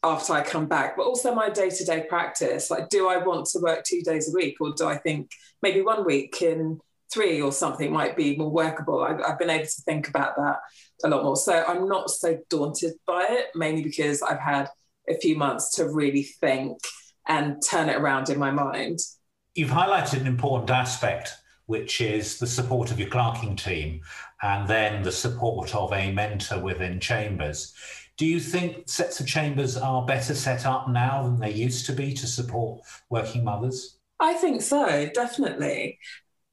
after 0.04 0.34
I 0.34 0.42
come 0.42 0.66
back, 0.66 0.96
but 0.96 1.06
also 1.06 1.34
my 1.34 1.48
day 1.48 1.70
to 1.70 1.84
day 1.84 2.04
practice. 2.08 2.70
Like, 2.70 2.90
do 2.90 3.08
I 3.08 3.16
want 3.16 3.46
to 3.46 3.60
work 3.60 3.82
two 3.84 4.02
days 4.02 4.32
a 4.32 4.36
week 4.36 4.56
or 4.60 4.72
do 4.76 4.86
I 4.86 4.98
think 4.98 5.30
maybe 5.62 5.80
one 5.80 6.04
week 6.04 6.42
in 6.42 6.78
three 7.12 7.40
or 7.40 7.52
something 7.52 7.92
might 7.92 8.16
be 8.16 8.36
more 8.36 8.50
workable. 8.50 9.02
I've, 9.02 9.20
I've, 9.26 9.38
been 9.38 9.50
able 9.50 9.64
to 9.64 9.82
think 9.82 10.08
about 10.08 10.36
that 10.36 10.56
a 11.04 11.08
lot 11.08 11.24
more. 11.24 11.36
So 11.36 11.64
I'm 11.66 11.88
not 11.88 12.10
so 12.10 12.38
daunted 12.50 12.94
by 13.06 13.26
it, 13.28 13.46
mainly 13.54 13.82
because 13.82 14.22
I've 14.22 14.40
had 14.40 14.68
a 15.08 15.14
few 15.14 15.36
months 15.36 15.76
to 15.76 15.88
really 15.88 16.24
think 16.24 16.78
and 17.28 17.56
turn 17.68 17.88
it 17.88 17.96
around 17.96 18.28
in 18.28 18.38
my 18.38 18.50
mind. 18.50 18.98
You've 19.54 19.70
highlighted 19.70 20.20
an 20.20 20.26
important 20.26 20.70
aspect, 20.70 21.32
which 21.66 22.00
is 22.00 22.38
the 22.38 22.46
support 22.46 22.90
of 22.90 22.98
your 22.98 23.08
clerking 23.08 23.56
team 23.56 24.02
and 24.42 24.68
then 24.68 25.02
the 25.02 25.12
support 25.12 25.74
of 25.74 25.92
a 25.92 26.12
mentor 26.12 26.60
within 26.60 27.00
Chambers. 27.00 27.74
Do 28.16 28.24
you 28.24 28.40
think 28.40 28.88
sets 28.88 29.20
of 29.20 29.26
chambers 29.26 29.76
are 29.76 30.06
better 30.06 30.34
set 30.34 30.64
up 30.64 30.88
now 30.88 31.24
than 31.24 31.38
they 31.38 31.52
used 31.52 31.84
to 31.86 31.92
be 31.92 32.14
to 32.14 32.26
support 32.26 32.80
working 33.10 33.44
mothers? 33.44 33.98
I 34.18 34.32
think 34.34 34.62
so, 34.62 35.10
definitely. 35.12 35.98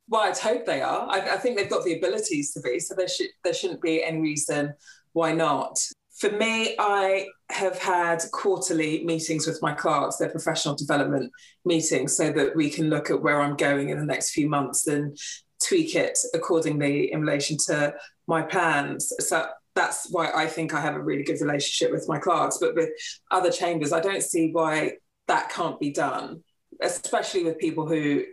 Well, 0.10 0.24
I'd 0.24 0.38
hope 0.38 0.66
they 0.66 0.82
are. 0.82 1.08
I, 1.10 1.36
I 1.36 1.38
think 1.38 1.58
they've 1.58 1.70
got 1.70 1.86
the 1.86 1.98
abilities 1.98 2.52
to 2.54 2.62
be, 2.62 2.80
so 2.80 2.94
there 2.96 3.08
should 3.08 3.30
there 3.46 3.54
shouldn't 3.54 3.82
be 3.82 4.04
any 4.04 4.20
reason 4.20 4.74
why 5.14 5.32
not. 5.32 5.80
For 6.18 6.30
me, 6.30 6.76
I 6.78 7.28
have 7.50 7.80
had 7.80 8.22
quarterly 8.34 9.04
meetings 9.06 9.48
with 9.48 9.62
my 9.62 9.74
clerks, 9.74 10.18
their 10.18 10.30
professional 10.30 10.76
development 10.76 11.32
meetings, 11.64 12.16
so 12.16 12.32
that 12.34 12.56
we 12.56 12.70
can 12.70 12.90
look 12.90 13.10
at 13.10 13.22
where 13.22 13.42
I'm 13.42 13.56
going 13.56 13.90
in 13.90 13.98
the 13.98 14.06
next 14.06 14.32
few 14.32 14.50
months 14.50 14.86
and 14.88 15.18
tweak 15.64 15.96
it 15.96 16.18
accordingly 16.34 17.12
in 17.12 17.22
relation 17.22 17.58
to 17.68 17.94
my 18.28 18.42
plans. 18.42 19.12
So 19.20 19.46
that's 19.76 20.08
why 20.12 20.32
I 20.36 20.48
think 20.48 20.74
I 20.74 20.82
have 20.82 20.96
a 20.96 21.02
really 21.02 21.24
good 21.24 21.42
relationship 21.42 21.92
with 21.92 22.08
my 22.08 22.20
clerks. 22.20 22.58
But 22.60 22.76
with 22.76 22.90
other 23.32 23.52
chambers, 23.52 23.94
I 23.94 24.00
don't 24.00 24.24
see 24.24 24.52
why 24.52 24.94
that 25.28 25.50
can't 25.50 25.80
be 25.80 25.92
done, 25.92 26.44
especially 26.82 27.44
with 27.44 27.58
people 27.58 27.88
who 27.88 28.24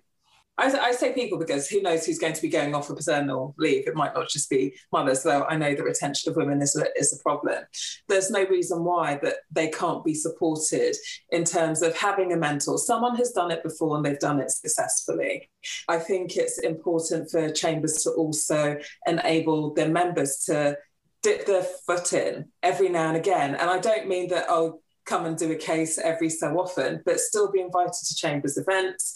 I, 0.61 0.89
I, 0.89 0.93
say 0.93 1.15
people 1.15 1.39
because 1.39 1.69
who 1.69 1.81
knows 1.81 2.05
who's 2.05 2.19
going 2.19 2.35
to 2.35 2.43
be 2.43 2.49
going 2.49 2.75
off 2.75 2.89
for 2.89 2.95
paternal 2.95 3.55
leave. 3.59 3.89
It 3.89 3.95
might 3.95 4.15
not 4.15 4.29
just 4.29 4.51
be 4.51 4.75
mothers, 4.93 5.23
though 5.23 5.45
I 5.45 5.57
know 5.57 5.75
the 5.75 5.83
retention 5.83 6.31
of 6.31 6.37
women 6.37 6.61
is 6.61 6.77
a, 6.77 6.87
is 6.97 7.19
a 7.19 7.23
problem. 7.23 7.65
There's 8.09 8.31
no 8.31 8.45
reason 8.45 8.85
why 8.85 9.19
that 9.23 9.37
they 9.51 9.69
can't 9.69 10.05
be 10.05 10.15
supported 10.15 10.97
in 11.31 11.45
terms 11.45 11.81
of 11.81 11.97
having 11.97 12.33
a 12.33 12.37
mentor. 12.37 12.77
Someone 12.79 13.17
has 13.17 13.33
done 13.33 13.51
it 13.51 13.63
before 13.63 13.97
and 13.97 14.05
they've 14.05 14.19
done 14.19 14.39
it 14.39 14.51
successfully. 14.51 15.49
I 15.89 15.99
think 15.99 16.37
it's 16.37 16.59
important 16.59 17.31
for 17.31 17.51
chambers 17.51 18.03
to 18.03 18.11
also 18.11 18.77
enable 19.07 19.73
their 19.73 19.89
members 19.89 20.45
to 20.47 20.77
dip 21.23 21.47
their 21.47 21.65
foot 21.87 22.13
in 22.13 22.51
every 22.63 22.89
now 22.91 23.09
and 23.09 23.17
again. 23.17 23.55
And 23.55 23.71
I 23.71 23.79
don't 23.79 24.09
mean 24.09 24.29
that, 24.29 24.47
oh, 24.49 24.81
come 25.07 25.27
and 25.27 25.37
do 25.37 25.51
a 25.51 25.57
case 25.57 25.99
every 25.99 26.29
so 26.29 26.59
often, 26.59 27.03
but 27.05 27.19
still 27.19 27.51
be 27.51 27.61
invited 27.61 27.93
to 27.93 28.15
chambers 28.15 28.57
events, 28.57 29.15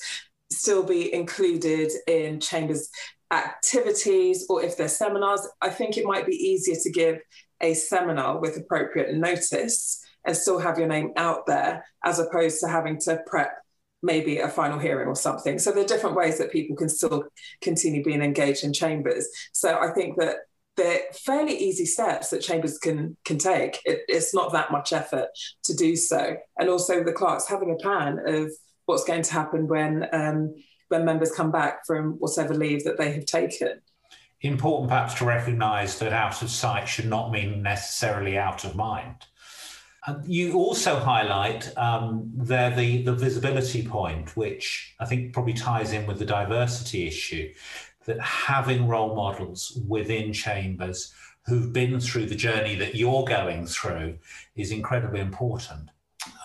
still 0.51 0.83
be 0.83 1.13
included 1.13 1.91
in 2.07 2.41
chambers 2.41 2.89
activities 3.31 4.47
or 4.49 4.63
if 4.63 4.77
there's 4.77 4.97
seminars. 4.97 5.47
I 5.61 5.71
think 5.71 5.97
it 5.97 6.05
might 6.05 6.27
be 6.27 6.37
easier 6.37 6.77
to 6.83 6.91
give 6.91 7.19
a 7.61 7.75
seminar 7.75 8.39
with 8.39 8.57
appropriate 8.57 9.15
notice 9.15 10.01
and 10.25 10.37
still 10.37 10.59
have 10.59 10.79
your 10.79 10.89
name 10.89 11.13
out 11.17 11.47
there 11.47 11.85
as 12.05 12.19
opposed 12.19 12.61
to 12.61 12.69
having 12.69 12.99
to 13.01 13.21
prep 13.27 13.53
maybe 14.03 14.39
a 14.39 14.49
final 14.49 14.79
hearing 14.79 15.09
or 15.09 15.17
something. 15.17 15.59
So 15.59 15.73
there 15.73 15.83
are 15.83 15.89
different 15.89 16.17
ways 16.17 16.39
that 16.39 16.53
people 16.53 16.77
can 16.77 16.89
still 16.89 17.25
continue 17.63 18.05
being 18.05 18.23
engaged 18.23 18.63
in 18.63 18.73
chambers. 18.73 19.27
So 19.53 19.79
i 19.81 19.93
think 19.93 20.19
that 20.19 20.37
they're 20.77 21.01
fairly 21.13 21.57
easy 21.57 21.87
steps 21.87 22.31
that 22.31 22.43
chambers 22.43 22.79
can 22.79 23.17
can 23.25 23.39
take. 23.39 23.81
It, 23.85 24.01
it's 24.09 24.35
not 24.35 24.53
that 24.53 24.73
much 24.73 24.93
effort 24.93 25.29
to 25.65 25.75
do 25.75 25.95
so. 25.95 26.37
And 26.59 26.69
also 26.69 27.05
the 27.05 27.13
clerks 27.13 27.47
having 27.47 27.71
a 27.71 27.83
plan 27.83 28.19
of 28.27 28.51
what's 28.87 29.05
going 29.05 29.23
to 29.23 29.33
happen 29.33 29.67
when 29.67 30.09
um, 30.13 30.55
when 30.89 31.05
members 31.05 31.33
come 31.33 31.51
back 31.51 31.87
from 31.87 32.13
whatever 32.19 32.55
leave 32.55 32.85
that 32.85 32.99
they 32.99 33.13
have 33.13 33.27
taken. 33.27 33.81
Important 34.41 34.91
perhaps 34.91 35.15
to 35.15 35.25
recognise 35.25 35.99
that 35.99 36.13
out 36.13 36.43
of 36.43 36.51
sight 36.51 36.87
should 36.87 37.07
not 37.07 37.31
mean 37.31 37.63
necessarily 37.63 38.37
out 38.37 38.65
of 38.65 38.77
mind. 38.77 39.17
you 40.27 40.53
also 40.55 40.99
highlight 40.99 41.77
um, 41.79 42.31
there 42.35 42.75
the, 42.77 43.03
the 43.03 43.15
visibility 43.15 43.87
point, 43.87 44.37
which 44.37 44.95
I 45.01 45.07
think 45.07 45.33
probably 45.33 45.55
ties 45.55 45.93
in 45.93 46.07
with 46.07 46.19
the 46.19 46.27
diversity 46.27 47.07
issue, 47.07 47.53
that 48.05 48.21
having 48.21 48.87
role 48.87 49.17
models 49.17 49.81
within 49.89 50.33
chambers 50.33 51.15
who've 51.47 51.73
been 51.73 51.99
through 52.01 52.27
the 52.27 52.35
journey 52.35 52.75
that 52.75 52.95
you're 52.95 53.25
going 53.25 53.67
through 53.67 54.19
is 54.57 54.71
incredibly 54.71 55.21
important 55.21 55.89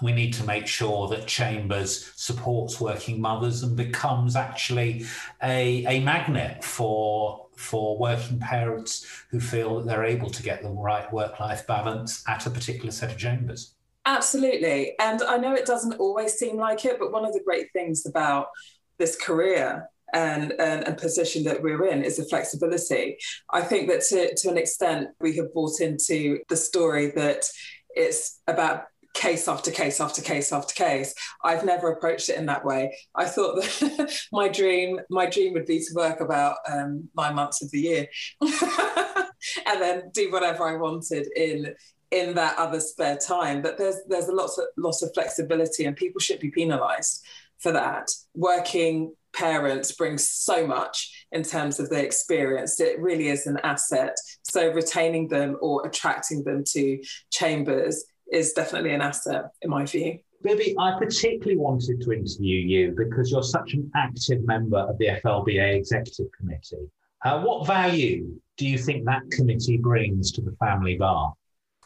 we 0.01 0.11
need 0.11 0.33
to 0.33 0.43
make 0.43 0.67
sure 0.67 1.07
that 1.09 1.27
Chambers 1.27 2.11
supports 2.15 2.79
working 2.79 3.19
mothers 3.19 3.63
and 3.63 3.75
becomes 3.75 4.35
actually 4.35 5.05
a, 5.43 5.85
a 5.85 5.99
magnet 6.01 6.63
for 6.63 7.47
for 7.55 7.97
working 7.97 8.39
parents 8.39 9.05
who 9.31 9.39
feel 9.39 9.75
that 9.75 9.85
they're 9.85 10.05
able 10.05 10.29
to 10.29 10.41
get 10.41 10.63
the 10.63 10.69
right 10.69 11.11
work-life 11.11 11.67
balance 11.67 12.23
at 12.25 12.45
a 12.45 12.49
particular 12.49 12.89
set 12.89 13.11
of 13.11 13.17
chambers. 13.17 13.73
Absolutely. 14.05 14.93
And 14.97 15.21
I 15.21 15.35
know 15.35 15.53
it 15.53 15.65
doesn't 15.65 15.99
always 15.99 16.35
seem 16.35 16.55
like 16.55 16.85
it, 16.85 16.97
but 16.99 17.11
one 17.11 17.25
of 17.25 17.33
the 17.33 17.43
great 17.45 17.67
things 17.73 18.05
about 18.05 18.47
this 18.97 19.17
career 19.17 19.89
and, 20.13 20.53
and, 20.53 20.87
and, 20.87 20.97
position 20.97 21.43
that 21.43 21.61
we're 21.61 21.85
in 21.85 22.03
is 22.03 22.17
the 22.17 22.23
flexibility. 22.23 23.17
I 23.51 23.61
think 23.61 23.89
that 23.89 24.01
to, 24.09 24.33
to 24.35 24.49
an 24.49 24.57
extent, 24.57 25.09
we 25.19 25.35
have 25.35 25.53
bought 25.53 25.81
into 25.81 26.39
the 26.47 26.55
story 26.55 27.11
that 27.11 27.45
it's 27.89 28.39
about 28.47 28.85
case 29.13 29.47
after 29.47 29.71
case 29.71 29.99
after 29.99 30.21
case 30.21 30.51
after 30.51 30.73
case. 30.73 31.13
I've 31.43 31.65
never 31.65 31.91
approached 31.91 32.29
it 32.29 32.37
in 32.37 32.45
that 32.47 32.65
way. 32.65 32.95
I 33.15 33.25
thought 33.25 33.55
that 33.55 34.19
my 34.31 34.47
dream, 34.47 34.99
my 35.09 35.25
dream 35.25 35.53
would 35.53 35.65
be 35.65 35.79
to 35.79 35.93
work 35.95 36.21
about 36.21 36.57
um, 36.69 37.09
nine 37.15 37.35
months 37.35 37.61
of 37.61 37.71
the 37.71 37.79
year, 37.79 38.07
and 38.41 39.81
then 39.81 40.11
do 40.13 40.31
whatever 40.31 40.67
I 40.67 40.75
wanted 40.75 41.27
in 41.35 41.75
in 42.11 42.33
that 42.35 42.57
other 42.57 42.79
spare 42.79 43.17
time. 43.17 43.61
But 43.61 43.77
there's 43.77 43.97
there's 44.07 44.27
a 44.27 44.33
lot 44.33 44.45
of 44.57 44.65
lots 44.77 45.01
of 45.01 45.11
flexibility, 45.13 45.85
and 45.85 45.95
people 45.95 46.19
should 46.19 46.39
be 46.39 46.51
penalised 46.51 47.23
for 47.59 47.71
that. 47.71 48.09
Working 48.35 49.13
parents 49.33 49.91
bring 49.91 50.17
so 50.17 50.65
much 50.65 51.25
in 51.31 51.43
terms 51.43 51.79
of 51.79 51.89
their 51.89 52.03
experience. 52.03 52.79
It 52.79 52.99
really 52.99 53.29
is 53.29 53.45
an 53.45 53.59
asset. 53.63 54.15
So 54.43 54.71
retaining 54.71 55.27
them 55.27 55.57
or 55.61 55.85
attracting 55.85 56.43
them 56.43 56.63
to 56.69 56.99
chambers 57.31 58.03
is 58.31 58.53
definitely 58.53 58.93
an 58.93 59.01
asset 59.01 59.51
in 59.61 59.69
my 59.69 59.85
view. 59.85 60.19
Bibi, 60.41 60.75
I 60.79 60.97
particularly 60.97 61.57
wanted 61.57 62.01
to 62.01 62.13
interview 62.13 62.59
you 62.59 62.95
because 62.97 63.29
you're 63.29 63.43
such 63.43 63.73
an 63.73 63.91
active 63.95 64.45
member 64.45 64.77
of 64.77 64.97
the 64.97 65.07
FLBA 65.07 65.75
Executive 65.75 66.27
Committee. 66.37 66.89
Uh, 67.25 67.41
what 67.41 67.67
value 67.67 68.39
do 68.57 68.65
you 68.65 68.77
think 68.77 69.05
that 69.05 69.29
committee 69.31 69.77
brings 69.77 70.31
to 70.31 70.41
the 70.41 70.55
family 70.59 70.95
bar? 70.95 71.33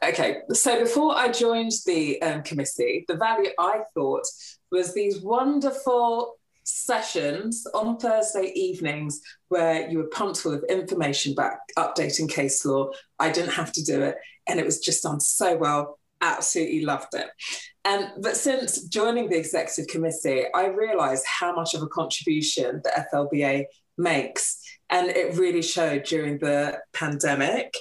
Okay, 0.03 0.41
so 0.51 0.79
before 0.79 1.15
I 1.17 1.29
joined 1.29 1.71
the 1.85 2.21
um, 2.21 2.43
committee, 2.43 3.05
the 3.07 3.15
value 3.15 3.49
I 3.57 3.81
thought 3.95 4.25
was 4.71 4.93
these 4.93 5.21
wonderful 5.21 6.35
sessions 6.63 7.65
on 7.73 7.97
Thursday 7.97 8.51
evenings 8.55 9.21
where 9.47 9.89
you 9.89 9.97
were 9.97 10.07
pumped 10.07 10.39
full 10.39 10.53
of 10.53 10.63
information 10.69 11.33
about 11.33 11.53
updating 11.77 12.29
case 12.29 12.63
law. 12.65 12.89
I 13.17 13.31
didn't 13.31 13.53
have 13.53 13.71
to 13.73 13.83
do 13.83 14.01
it. 14.01 14.17
And 14.47 14.59
it 14.59 14.65
was 14.65 14.79
just 14.79 15.03
done 15.03 15.19
so 15.19 15.55
well 15.55 15.99
absolutely 16.23 16.85
loved 16.85 17.13
it. 17.13 17.27
And 17.85 18.09
but 18.21 18.37
since 18.37 18.83
joining 18.83 19.29
the 19.29 19.37
executive 19.37 19.87
committee, 19.87 20.45
I 20.55 20.67
realised 20.67 21.25
how 21.27 21.53
much 21.53 21.73
of 21.73 21.83
a 21.83 21.87
contribution 21.87 22.81
the 22.83 23.05
FLBA 23.13 23.65
makes, 23.97 24.57
and 24.89 25.09
it 25.09 25.37
really 25.37 25.61
showed 25.61 26.03
during 26.03 26.39
the 26.39 26.79
pandemic. 26.93 27.73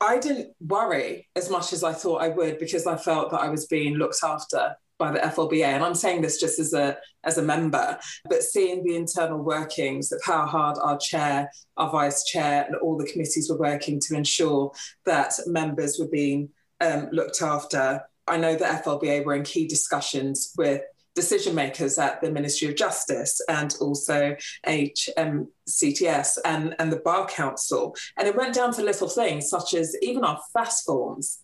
I 0.00 0.18
didn't 0.18 0.54
worry 0.60 1.28
as 1.34 1.50
much 1.50 1.72
as 1.72 1.82
I 1.82 1.92
thought 1.92 2.22
I 2.22 2.28
would 2.28 2.60
because 2.60 2.86
I 2.86 2.96
felt 2.96 3.32
that 3.32 3.40
I 3.40 3.48
was 3.48 3.66
being 3.66 3.94
looked 3.94 4.22
after 4.22 4.76
by 4.98 5.12
the 5.12 5.18
FLBA. 5.18 5.64
And 5.64 5.84
I'm 5.84 5.94
saying 5.94 6.22
this 6.22 6.40
just 6.40 6.58
as 6.58 6.72
a 6.72 6.96
as 7.24 7.38
a 7.38 7.42
member, 7.42 7.98
but 8.28 8.42
seeing 8.42 8.84
the 8.84 8.94
internal 8.94 9.38
workings 9.38 10.12
of 10.12 10.20
how 10.24 10.46
hard 10.46 10.76
our 10.80 10.98
chair, 10.98 11.50
our 11.76 11.90
vice 11.90 12.24
chair, 12.24 12.64
and 12.66 12.76
all 12.76 12.96
the 12.96 13.10
committees 13.10 13.48
were 13.50 13.58
working 13.58 14.00
to 14.00 14.16
ensure 14.16 14.72
that 15.06 15.32
members 15.46 15.98
were 15.98 16.08
being 16.08 16.50
um, 16.80 17.08
looked 17.12 17.42
after. 17.42 18.02
I 18.26 18.36
know 18.36 18.54
that 18.56 18.84
FLBA 18.84 19.24
were 19.24 19.34
in 19.34 19.42
key 19.42 19.66
discussions 19.66 20.52
with 20.56 20.82
decision 21.14 21.54
makers 21.54 21.98
at 21.98 22.20
the 22.20 22.30
Ministry 22.30 22.68
of 22.68 22.76
Justice 22.76 23.40
and 23.48 23.74
also 23.80 24.36
HMCTS 24.66 26.38
and, 26.44 26.76
and 26.78 26.92
the 26.92 27.02
Bar 27.04 27.26
Council. 27.26 27.96
And 28.16 28.28
it 28.28 28.36
went 28.36 28.54
down 28.54 28.72
to 28.74 28.82
little 28.82 29.08
things 29.08 29.48
such 29.48 29.74
as 29.74 29.96
even 30.00 30.22
our 30.22 30.38
FAST 30.52 30.86
forms. 30.86 31.40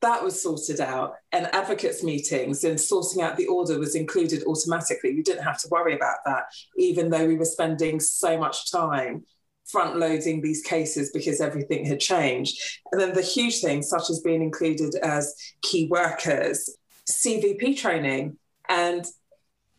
That 0.00 0.24
was 0.24 0.42
sorted 0.42 0.80
out, 0.80 1.14
and 1.30 1.46
advocates' 1.54 2.02
meetings 2.02 2.64
and 2.64 2.80
sorting 2.80 3.22
out 3.22 3.36
the 3.36 3.46
order 3.46 3.78
was 3.78 3.94
included 3.94 4.42
automatically. 4.44 5.14
We 5.14 5.22
didn't 5.22 5.44
have 5.44 5.60
to 5.60 5.68
worry 5.70 5.94
about 5.94 6.16
that, 6.26 6.46
even 6.76 7.08
though 7.08 7.24
we 7.24 7.36
were 7.36 7.44
spending 7.44 8.00
so 8.00 8.36
much 8.36 8.72
time 8.72 9.24
front 9.72 9.96
loading 9.96 10.40
these 10.40 10.62
cases 10.62 11.10
because 11.12 11.40
everything 11.40 11.84
had 11.84 11.98
changed. 11.98 12.60
And 12.92 13.00
then 13.00 13.14
the 13.14 13.22
huge 13.22 13.60
things, 13.60 13.88
such 13.88 14.10
as 14.10 14.20
being 14.20 14.42
included 14.42 14.94
as 14.96 15.34
key 15.62 15.88
workers, 15.88 16.70
CVP 17.10 17.76
training, 17.78 18.36
and 18.68 19.04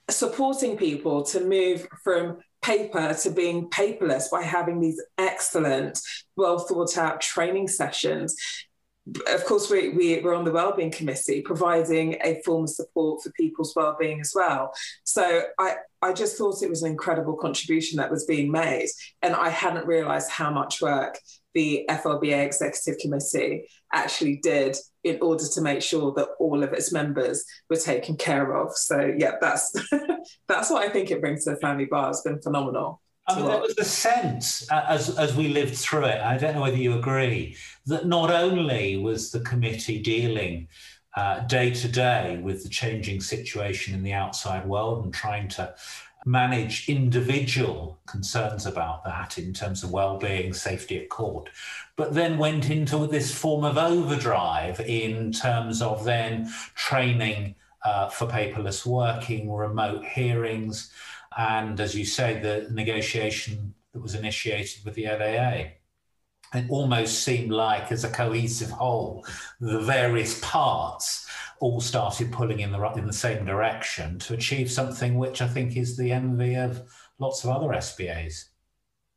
supporting 0.10 0.76
people 0.76 1.24
to 1.24 1.40
move 1.40 1.88
from 2.04 2.40
paper 2.62 3.14
to 3.14 3.30
being 3.30 3.70
paperless 3.70 4.32
by 4.32 4.42
having 4.42 4.80
these 4.80 5.02
excellent, 5.18 6.00
well 6.36 6.60
thought 6.60 6.98
out 6.98 7.22
training 7.22 7.68
sessions 7.68 8.36
of 9.28 9.44
course, 9.46 9.70
we, 9.70 9.90
we, 9.90 10.20
we're 10.22 10.34
on 10.34 10.46
the 10.46 10.52
Wellbeing 10.52 10.92
Committee 10.92 11.42
providing 11.42 12.16
a 12.24 12.42
form 12.46 12.64
of 12.64 12.70
support 12.70 13.22
for 13.22 13.32
people's 13.32 13.76
well-being 13.76 14.22
as 14.22 14.32
well. 14.34 14.74
So 15.04 15.44
I, 15.60 15.76
I 16.02 16.14
just 16.14 16.38
thought 16.38 16.62
it 16.62 16.70
was 16.70 16.84
an 16.84 16.92
incredible 16.92 17.36
contribution 17.36 17.98
that 17.98 18.12
was 18.12 18.26
being 18.26 18.50
made. 18.50 18.88
And 19.22 19.36
I 19.36 19.50
hadn't 19.50 19.88
realised 19.88 20.32
how 20.32 20.52
much 20.52 20.82
work 20.82 21.20
the 21.54 21.86
FLBA 21.90 22.46
Executive 22.46 23.00
Committee 23.00 23.68
actually 23.94 24.38
did 24.38 24.78
in 25.04 25.20
order 25.22 25.44
to 25.54 25.62
make 25.62 25.82
sure 25.82 26.14
that 26.14 26.30
all 26.40 26.64
of 26.64 26.74
its 26.74 26.92
members 26.92 27.46
were 27.70 27.76
taken 27.76 28.16
care 28.16 28.56
of. 28.56 28.76
So 28.76 29.14
yeah, 29.18 29.34
that's 29.40 29.72
that's 30.48 30.70
what 30.70 30.82
I 30.82 30.90
think 30.90 31.12
it 31.12 31.22
brings 31.22 31.44
to 31.44 31.52
the 31.52 31.58
family 31.58 31.86
bar. 31.86 32.10
It's 32.10 32.22
been 32.22 32.42
phenomenal. 32.42 33.03
I 33.28 33.36
mean, 33.38 33.46
there 33.46 33.62
was 33.62 33.78
a 33.78 33.86
sense 33.86 34.70
uh, 34.70 34.86
as 34.88 35.18
as 35.18 35.36
we 35.36 35.48
lived 35.48 35.76
through 35.76 36.06
it. 36.06 36.22
I 36.22 36.38
don't 36.38 36.56
know 36.56 36.62
whether 36.62 36.78
you 36.78 36.98
agree 36.98 37.56
that 37.86 38.06
not 38.06 38.32
only 38.32 38.98
was 38.98 39.32
the 39.32 39.40
committee 39.40 40.02
dealing 40.02 40.68
uh, 41.16 41.40
day 41.42 41.72
to 41.72 41.88
day 41.88 42.40
with 42.44 42.64
the 42.64 42.70
changing 42.70 43.22
situation 43.22 43.94
in 43.94 44.04
the 44.04 44.14
outside 44.14 44.66
world 44.66 45.06
and 45.06 45.14
trying 45.14 45.48
to 45.48 45.74
manage 46.26 46.88
individual 46.90 48.00
concerns 48.06 48.66
about 48.66 49.04
that 49.04 49.38
in 49.38 49.54
terms 49.54 49.84
of 49.84 49.92
well-being, 49.92 50.54
safety 50.54 50.98
at 51.00 51.10
court, 51.10 51.50
but 51.96 52.14
then 52.14 52.38
went 52.38 52.70
into 52.70 53.06
this 53.08 53.34
form 53.34 53.64
of 53.66 53.78
overdrive 53.78 54.80
in 54.82 55.32
terms 55.32 55.82
of 55.82 56.04
then 56.06 56.50
training 56.76 57.56
uh, 57.84 58.08
for 58.08 58.26
paperless 58.26 58.86
working, 58.86 59.52
remote 59.52 60.06
hearings, 60.06 60.92
and 61.38 61.80
as 61.80 61.96
you 61.96 62.06
say, 62.06 62.40
the 62.40 62.68
negotiation 62.72 63.74
that 63.94 64.02
was 64.02 64.16
initiated 64.16 64.84
with 64.86 64.96
the 64.96 65.06
LAA. 65.06 65.72
It 66.56 66.70
almost 66.70 67.24
seemed 67.24 67.52
like, 67.52 67.92
as 67.92 68.04
a 68.04 68.10
cohesive 68.10 68.70
whole, 68.70 69.26
the 69.60 69.80
various 69.80 70.40
parts 70.42 71.28
all 71.60 71.82
started 71.82 72.32
pulling 72.32 72.60
in 72.60 72.72
the 72.72 72.92
in 72.94 73.08
the 73.08 73.14
same 73.14 73.46
direction 73.46 74.20
to 74.20 74.34
achieve 74.34 74.70
something 74.70 75.18
which 75.18 75.42
I 75.42 75.48
think 75.48 75.78
is 75.78 75.98
the 75.98 76.12
envy 76.12 76.56
of 76.56 76.82
lots 77.20 77.44
of 77.44 77.50
other 77.50 77.70
SBAs. 77.70 78.50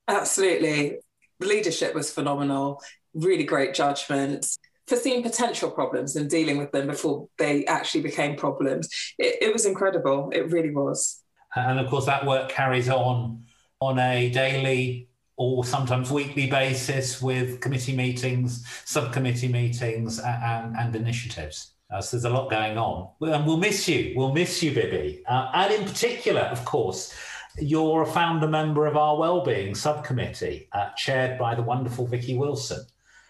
Absolutely. 0.09 0.99
Leadership 1.41 1.95
was 1.95 2.11
phenomenal, 2.11 2.81
really 3.13 3.45
great 3.45 3.75
judgment, 3.75 4.47
foreseeing 4.87 5.23
potential 5.23 5.71
problems 5.71 6.17
and 6.17 6.31
dealing 6.31 6.57
with 6.57 6.71
them 6.73 6.87
before 6.87 7.29
they 7.39 7.67
actually 7.67 8.03
became 8.03 8.37
problems. 8.37 8.89
It, 9.19 9.43
it 9.43 9.53
was 9.53 9.67
incredible. 9.67 10.31
It 10.33 10.51
really 10.51 10.71
was. 10.71 11.21
And 11.57 11.81
of 11.81 11.89
course, 11.89 12.07
that 12.07 12.27
work 12.27 12.49
carries 12.51 12.89
on 12.89 13.45
on 13.81 13.99
a 13.99 14.31
daily 14.31 15.09
or 15.37 15.65
sometimes 15.65 16.11
weekly 16.11 16.47
basis 16.47 17.21
with 17.21 17.61
committee 17.61 17.95
meetings, 17.95 18.67
subcommittee 18.85 19.49
meetings, 19.49 20.19
and, 20.19 20.75
and 20.77 20.97
initiatives. 20.97 21.73
Uh, 21.93 22.01
so 22.01 22.17
there's 22.17 22.25
a 22.25 22.31
lot 22.31 22.51
going 22.51 22.79
on. 22.79 23.09
And 23.21 23.47
we'll 23.47 23.59
miss 23.59 23.87
you. 23.87 24.15
We'll 24.17 24.33
miss 24.33 24.63
you, 24.63 24.73
Bibi. 24.73 25.23
Uh, 25.29 25.51
and 25.53 25.75
in 25.75 25.85
particular, 25.85 26.41
of 26.43 26.65
course, 26.65 27.15
you're 27.59 28.03
a 28.03 28.07
founder 28.07 28.49
member 28.49 28.87
of 28.87 28.97
our 28.97 29.17
Wellbeing 29.17 29.75
Subcommittee, 29.75 30.69
uh, 30.73 30.91
chaired 30.97 31.39
by 31.39 31.55
the 31.55 31.63
wonderful 31.63 32.07
Vicky 32.07 32.37
Wilson. 32.37 32.85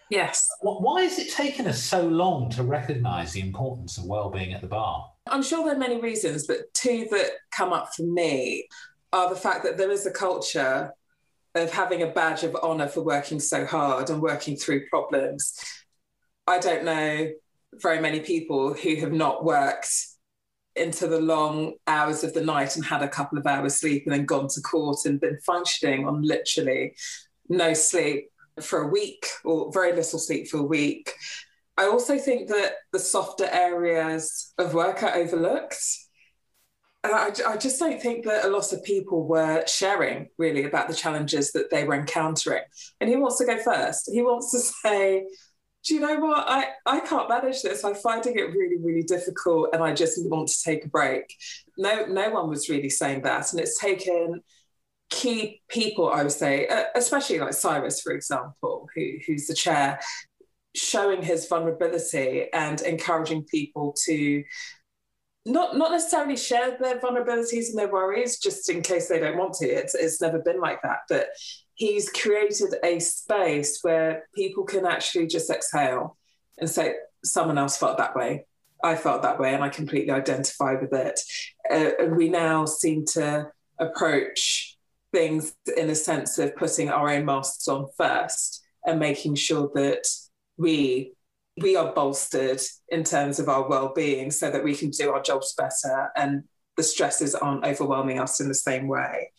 Yes. 0.09 0.49
Why 0.61 1.03
has 1.03 1.19
it 1.19 1.31
taken 1.31 1.67
us 1.67 1.83
so 1.83 2.07
long 2.07 2.49
to 2.51 2.63
recognise 2.63 3.33
the 3.33 3.41
importance 3.41 3.97
of 3.97 4.05
well-being 4.05 4.53
at 4.53 4.61
the 4.61 4.67
bar? 4.67 5.09
I'm 5.29 5.43
sure 5.43 5.65
there 5.65 5.75
are 5.75 5.79
many 5.79 5.99
reasons, 5.99 6.47
but 6.47 6.73
two 6.73 7.07
that 7.11 7.31
come 7.51 7.73
up 7.73 7.93
for 7.93 8.03
me 8.03 8.67
are 9.11 9.29
the 9.29 9.35
fact 9.35 9.63
that 9.63 9.77
there 9.77 9.91
is 9.91 10.05
a 10.05 10.11
culture 10.11 10.93
of 11.55 11.71
having 11.71 12.03
a 12.03 12.07
badge 12.07 12.43
of 12.43 12.55
honour 12.55 12.87
for 12.87 13.01
working 13.01 13.39
so 13.39 13.65
hard 13.65 14.09
and 14.09 14.21
working 14.21 14.55
through 14.55 14.87
problems. 14.87 15.59
I 16.45 16.59
don't 16.59 16.85
know 16.85 17.31
very 17.73 17.99
many 17.99 18.21
people 18.21 18.73
who 18.73 18.95
have 18.95 19.11
not 19.11 19.43
worked 19.43 19.91
into 20.75 21.07
the 21.07 21.19
long 21.19 21.73
hours 21.87 22.23
of 22.23 22.33
the 22.33 22.43
night 22.43 22.75
and 22.75 22.85
had 22.85 23.01
a 23.01 23.09
couple 23.09 23.37
of 23.37 23.47
hours 23.47 23.75
sleep 23.75 24.03
and 24.05 24.13
then 24.13 24.25
gone 24.25 24.47
to 24.47 24.61
court 24.61 24.99
and 25.05 25.19
been 25.19 25.39
functioning 25.45 26.07
on 26.07 26.21
literally 26.21 26.95
no 27.49 27.73
sleep 27.73 28.29
for 28.61 28.81
a 28.81 28.87
week 28.87 29.25
or 29.43 29.71
very 29.71 29.93
little 29.93 30.19
sleep 30.19 30.47
for 30.47 30.57
a 30.57 30.63
week. 30.63 31.13
I 31.77 31.85
also 31.85 32.17
think 32.17 32.49
that 32.49 32.73
the 32.91 32.99
softer 32.99 33.47
areas 33.51 34.53
of 34.57 34.73
work 34.73 35.03
are 35.03 35.15
overlooked. 35.15 35.77
And 37.03 37.13
I, 37.13 37.31
I, 37.47 37.57
just 37.57 37.79
don't 37.79 38.01
think 38.01 38.25
that 38.25 38.43
a 38.43 38.49
lot 38.49 38.73
of 38.73 38.83
people 38.83 39.27
were 39.27 39.63
sharing 39.67 40.29
really 40.39 40.65
about 40.65 40.87
the 40.87 40.95
challenges 40.95 41.51
that 41.51 41.69
they 41.69 41.83
were 41.83 41.93
encountering. 41.93 42.63
And 42.99 43.09
he 43.09 43.15
wants 43.15 43.37
to 43.37 43.45
go 43.45 43.57
first. 43.57 44.09
He 44.11 44.23
wants 44.23 44.51
to 44.51 44.59
say, 44.87 45.25
do 45.85 45.93
you 45.93 45.99
know 45.99 46.19
what? 46.19 46.45
I, 46.49 46.65
I 46.85 46.99
can't 46.99 47.29
manage 47.29 47.61
this. 47.61 47.85
I'm 47.85 47.95
finding 47.95 48.37
it 48.37 48.53
really, 48.53 48.77
really 48.77 49.03
difficult 49.03 49.69
and 49.73 49.81
I 49.83 49.93
just 49.93 50.19
want 50.29 50.49
to 50.49 50.63
take 50.63 50.83
a 50.83 50.89
break. 50.89 51.33
No, 51.77 52.05
no 52.07 52.31
one 52.31 52.49
was 52.49 52.67
really 52.67 52.89
saying 52.89 53.21
that. 53.21 53.51
And 53.51 53.61
it's 53.61 53.79
taken 53.79 54.41
key 55.09 55.61
people, 55.69 56.09
I 56.09 56.23
would 56.23 56.31
say, 56.31 56.67
uh, 56.67 56.83
especially 56.95 57.39
like 57.39 57.53
Cyrus, 57.53 58.01
for 58.01 58.11
example, 58.11 58.87
who, 58.93 59.13
who's 59.25 59.47
the 59.47 59.53
chair, 59.53 59.99
showing 60.75 61.21
his 61.21 61.47
vulnerability 61.47 62.47
and 62.53 62.81
encouraging 62.81 63.43
people 63.45 63.95
to 64.05 64.43
not 65.45 65.77
not 65.77 65.91
necessarily 65.91 66.35
share 66.35 66.77
their 66.77 66.99
vulnerabilities 66.99 67.69
and 67.69 67.77
their 67.77 67.91
worries 67.91 68.37
just 68.37 68.69
in 68.69 68.81
case 68.81 69.07
they 69.07 69.19
don't 69.19 69.37
want 69.37 69.53
to. 69.53 69.65
It's, 69.65 69.95
it's 69.95 70.21
never 70.21 70.39
been 70.39 70.59
like 70.59 70.81
that. 70.81 70.99
But 71.07 71.29
he's 71.75 72.09
created 72.09 72.75
a 72.83 72.99
space 72.99 73.79
where 73.81 74.27
people 74.35 74.65
can 74.65 74.85
actually 74.85 75.27
just 75.27 75.49
exhale 75.49 76.17
and 76.59 76.69
say, 76.69 76.95
someone 77.23 77.57
else 77.57 77.77
felt 77.77 77.97
that 77.97 78.15
way. 78.15 78.45
I 78.83 78.95
felt 78.95 79.21
that 79.23 79.39
way 79.39 79.53
and 79.53 79.63
I 79.63 79.69
completely 79.69 80.11
identify 80.11 80.73
with 80.73 80.93
it. 80.93 81.19
Uh, 81.69 81.91
and 81.99 82.15
we 82.15 82.29
now 82.29 82.65
seem 82.65 83.05
to 83.13 83.47
approach 83.79 84.76
things 85.13 85.55
in 85.75 85.89
a 85.89 85.95
sense 85.95 86.37
of 86.37 86.55
putting 86.55 86.89
our 86.89 87.09
own 87.09 87.25
masks 87.25 87.67
on 87.67 87.87
first 87.97 88.63
and 88.85 88.99
making 88.99 89.35
sure 89.35 89.69
that 89.75 90.07
we 90.57 91.13
we 91.59 91.75
are 91.75 91.91
bolstered 91.93 92.61
in 92.89 93.03
terms 93.03 93.39
of 93.39 93.49
our 93.49 93.67
well-being 93.67 94.29
so 94.29 94.51
that 94.51 94.63
we 94.63 94.75
can 94.75 94.91
do 94.91 95.11
our 95.11 95.21
jobs 95.21 95.55
better 95.57 96.11
and 96.15 96.43
the 96.75 96.83
stresses 96.83 97.33
aren't 97.33 97.65
overwhelming 97.65 98.19
us 98.19 98.39
in 98.39 98.47
the 98.47 98.53
same 98.53 98.87
way. 98.87 99.31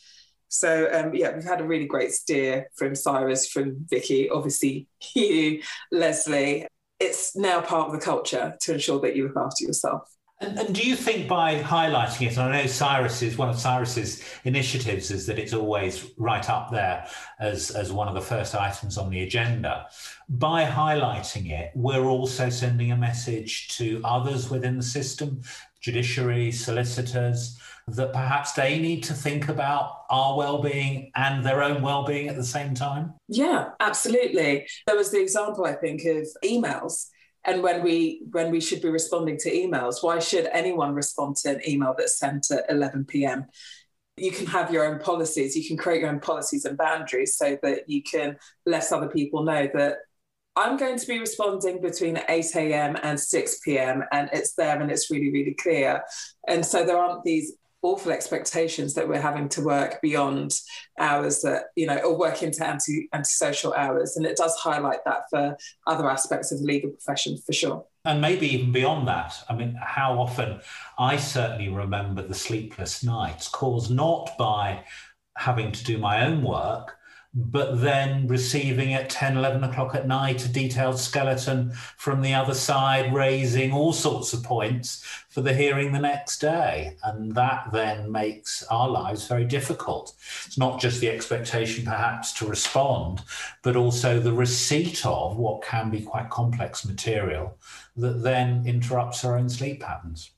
So 0.48 0.88
um, 0.92 1.14
yeah, 1.14 1.34
we've 1.34 1.44
had 1.44 1.60
a 1.60 1.66
really 1.66 1.86
great 1.86 2.10
steer 2.10 2.68
from 2.74 2.94
Cyrus, 2.94 3.48
from 3.48 3.86
Vicky, 3.88 4.28
obviously 4.28 4.88
you, 5.14 5.62
Leslie. 5.92 6.66
It's 6.98 7.36
now 7.36 7.60
part 7.60 7.86
of 7.86 7.92
the 7.92 8.04
culture 8.04 8.56
to 8.62 8.72
ensure 8.72 9.00
that 9.00 9.14
you 9.14 9.28
look 9.28 9.36
after 9.36 9.64
yourself. 9.64 10.02
And, 10.40 10.56
and, 10.56 10.74
do 10.74 10.86
you 10.86 10.94
think 10.94 11.26
by 11.26 11.60
highlighting 11.60 12.28
it, 12.28 12.36
and 12.36 12.54
I 12.54 12.62
know 12.62 12.66
Cyrus 12.68 13.22
is 13.22 13.36
one 13.36 13.48
of 13.48 13.58
Cyrus's 13.58 14.22
initiatives 14.44 15.10
is 15.10 15.26
that 15.26 15.38
it's 15.38 15.52
always 15.52 16.12
right 16.16 16.48
up 16.48 16.70
there 16.70 17.08
as, 17.40 17.72
as 17.72 17.90
one 17.90 18.06
of 18.06 18.14
the 18.14 18.20
first 18.20 18.54
items 18.54 18.98
on 18.98 19.10
the 19.10 19.24
agenda. 19.24 19.86
By 20.28 20.64
highlighting 20.64 21.50
it, 21.50 21.72
we're 21.74 22.04
also 22.04 22.50
sending 22.50 22.92
a 22.92 22.96
message 22.96 23.76
to 23.78 24.00
others 24.04 24.48
within 24.48 24.76
the 24.76 24.82
system, 24.84 25.42
judiciary, 25.80 26.52
solicitors, 26.52 27.58
that 27.88 28.12
perhaps 28.12 28.52
they 28.52 28.78
need 28.78 29.02
to 29.04 29.14
think 29.14 29.48
about 29.48 30.04
our 30.10 30.36
well-being 30.36 31.10
and 31.16 31.44
their 31.44 31.62
own 31.62 31.82
well-being 31.82 32.28
at 32.28 32.36
the 32.36 32.44
same 32.44 32.74
time? 32.74 33.14
Yeah, 33.28 33.70
absolutely. 33.80 34.68
There 34.86 34.96
was 34.96 35.10
the 35.10 35.20
example, 35.20 35.64
I 35.64 35.72
think, 35.72 36.04
of 36.04 36.28
emails. 36.44 37.08
And 37.48 37.62
when 37.62 37.82
we 37.82 38.20
when 38.30 38.50
we 38.50 38.60
should 38.60 38.82
be 38.82 38.90
responding 38.90 39.38
to 39.38 39.50
emails, 39.50 40.02
why 40.02 40.18
should 40.18 40.46
anyone 40.52 40.94
respond 40.94 41.36
to 41.36 41.52
an 41.52 41.62
email 41.66 41.94
that's 41.96 42.18
sent 42.18 42.50
at 42.50 42.66
11 42.68 43.06
p.m.? 43.06 43.46
You 44.18 44.32
can 44.32 44.44
have 44.46 44.70
your 44.70 44.84
own 44.84 44.98
policies. 44.98 45.56
You 45.56 45.66
can 45.66 45.78
create 45.78 46.02
your 46.02 46.10
own 46.10 46.20
policies 46.20 46.66
and 46.66 46.76
boundaries 46.76 47.36
so 47.36 47.56
that 47.62 47.88
you 47.88 48.02
can 48.02 48.36
let 48.66 48.92
other 48.92 49.08
people 49.08 49.44
know 49.44 49.66
that 49.72 49.96
I'm 50.56 50.76
going 50.76 50.98
to 50.98 51.06
be 51.06 51.18
responding 51.20 51.80
between 51.80 52.20
8 52.28 52.44
a.m. 52.56 52.98
and 53.02 53.18
6 53.18 53.60
p.m. 53.60 54.02
and 54.12 54.28
it's 54.32 54.52
there 54.54 54.78
and 54.78 54.90
it's 54.90 55.10
really, 55.10 55.32
really 55.32 55.54
clear. 55.54 56.02
And 56.46 56.66
so 56.66 56.84
there 56.84 56.98
aren't 56.98 57.24
these 57.24 57.54
awful 57.82 58.12
expectations 58.12 58.94
that 58.94 59.08
we're 59.08 59.20
having 59.20 59.48
to 59.48 59.62
work 59.62 60.00
beyond 60.02 60.58
hours 60.98 61.42
that 61.42 61.64
you 61.76 61.86
know 61.86 61.98
or 61.98 62.18
work 62.18 62.42
into 62.42 62.66
anti 62.66 63.08
antisocial 63.12 63.72
hours. 63.74 64.16
And 64.16 64.26
it 64.26 64.36
does 64.36 64.54
highlight 64.56 65.04
that 65.04 65.22
for 65.30 65.56
other 65.86 66.10
aspects 66.10 66.52
of 66.52 66.60
the 66.60 66.66
legal 66.66 66.90
profession 66.90 67.38
for 67.38 67.52
sure. 67.52 67.84
And 68.04 68.20
maybe 68.20 68.46
even 68.54 68.72
beyond 68.72 69.06
that 69.08 69.34
i 69.50 69.54
mean 69.54 69.78
how 69.82 70.18
often 70.18 70.60
i 70.98 71.16
certainly 71.16 71.68
remember 71.68 72.22
the 72.22 72.34
sleepless 72.34 73.02
nights 73.02 73.48
caused 73.48 73.90
not 73.90 74.30
by 74.38 74.82
having 75.36 75.72
to 75.72 75.84
do 75.84 75.98
my 75.98 76.24
own 76.24 76.42
work 76.42 76.97
but 77.38 77.80
then 77.80 78.26
receiving 78.26 78.94
at 78.94 79.08
10, 79.08 79.36
11 79.36 79.62
o'clock 79.62 79.94
at 79.94 80.08
night 80.08 80.44
a 80.44 80.48
detailed 80.48 80.98
skeleton 80.98 81.70
from 81.96 82.20
the 82.20 82.34
other 82.34 82.54
side, 82.54 83.14
raising 83.14 83.72
all 83.72 83.92
sorts 83.92 84.32
of 84.32 84.42
points 84.42 85.04
for 85.28 85.40
the 85.40 85.54
hearing 85.54 85.92
the 85.92 86.00
next 86.00 86.40
day. 86.40 86.96
And 87.04 87.32
that 87.36 87.68
then 87.72 88.10
makes 88.10 88.64
our 88.64 88.88
lives 88.88 89.28
very 89.28 89.44
difficult. 89.44 90.14
It's 90.46 90.58
not 90.58 90.80
just 90.80 91.00
the 91.00 91.10
expectation, 91.10 91.84
perhaps, 91.84 92.32
to 92.34 92.46
respond, 92.46 93.22
but 93.62 93.76
also 93.76 94.18
the 94.18 94.32
receipt 94.32 95.06
of 95.06 95.36
what 95.36 95.62
can 95.62 95.90
be 95.90 96.02
quite 96.02 96.30
complex 96.30 96.84
material 96.84 97.56
that 97.96 98.22
then 98.22 98.64
interrupts 98.66 99.24
our 99.24 99.38
own 99.38 99.48
sleep 99.48 99.80
patterns. 99.80 100.32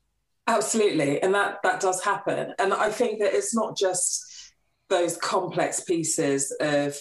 Absolutely. 0.46 1.22
And 1.22 1.32
that, 1.34 1.62
that 1.62 1.80
does 1.80 2.02
happen. 2.02 2.52
And 2.58 2.74
I 2.74 2.90
think 2.90 3.20
that 3.20 3.32
it's 3.32 3.54
not 3.54 3.76
just 3.76 4.29
those 4.90 5.16
complex 5.16 5.80
pieces 5.80 6.54
of 6.60 6.96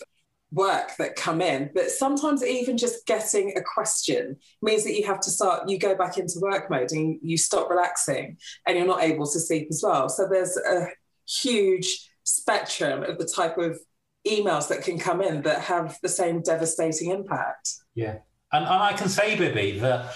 work 0.52 0.92
that 0.98 1.16
come 1.16 1.42
in, 1.42 1.70
but 1.76 1.92
sometimes 1.92 2.44
even 2.44 2.78
just 2.78 3.06
getting 3.06 3.56
a 3.58 3.62
question 3.62 4.38
means 4.62 4.84
that 4.84 4.96
you 4.96 5.06
have 5.06 5.20
to 5.20 5.30
start, 5.30 5.70
you 5.70 5.78
go 5.78 5.96
back 5.96 6.18
into 6.18 6.40
work 6.40 6.70
mode 6.70 6.92
and 6.92 7.20
you 7.22 7.38
stop 7.38 7.70
relaxing 7.70 8.38
and 8.66 8.78
you're 8.78 8.88
not 8.88 9.04
able 9.04 9.28
to 9.28 9.40
sleep 9.40 9.68
as 9.70 9.82
well. 9.84 10.10
So 10.10 10.28
there's 10.28 10.58
a 10.58 10.88
huge 11.28 12.10
spectrum 12.24 13.04
of 13.04 13.18
the 13.18 13.26
type 13.26 13.58
of 13.58 13.80
emails 14.28 14.68
that 14.70 14.84
can 14.84 14.98
come 14.98 15.22
in 15.22 15.42
that 15.44 15.62
have 15.62 15.98
the 16.02 16.10
same 16.10 16.42
devastating 16.42 17.12
impact. 17.12 17.76
Yeah. 17.96 18.18
And, 18.52 18.66
and 18.66 18.84
I 18.84 18.94
can 18.94 19.10
say, 19.10 19.38
Bibi, 19.38 19.80
that 19.80 20.14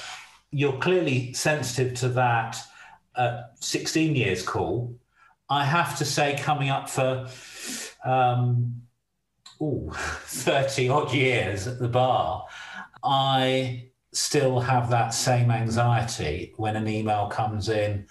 you're 0.52 0.78
clearly 0.80 1.34
sensitive 1.34 1.94
to 1.96 2.10
that 2.10 2.58
uh, 3.16 3.44
16 3.56 4.16
years 4.16 4.42
call. 4.42 4.96
I 5.50 5.66
have 5.66 5.98
to 5.98 6.06
say, 6.06 6.38
coming 6.40 6.70
up 6.70 6.90
for 6.90 7.28
um, 8.04 8.82
ooh, 9.62 9.92
30 9.96 10.90
odd 10.90 11.14
years 11.14 11.68
at 11.68 11.80
the 11.80 11.88
bar, 11.88 12.46
I 13.04 13.90
still 14.14 14.60
have 14.60 14.90
that 14.92 15.10
same 15.14 15.50
anxiety 15.52 16.54
when 16.58 16.76
an 16.76 16.88
email 16.88 17.28
comes 17.28 17.68
in 17.68 18.06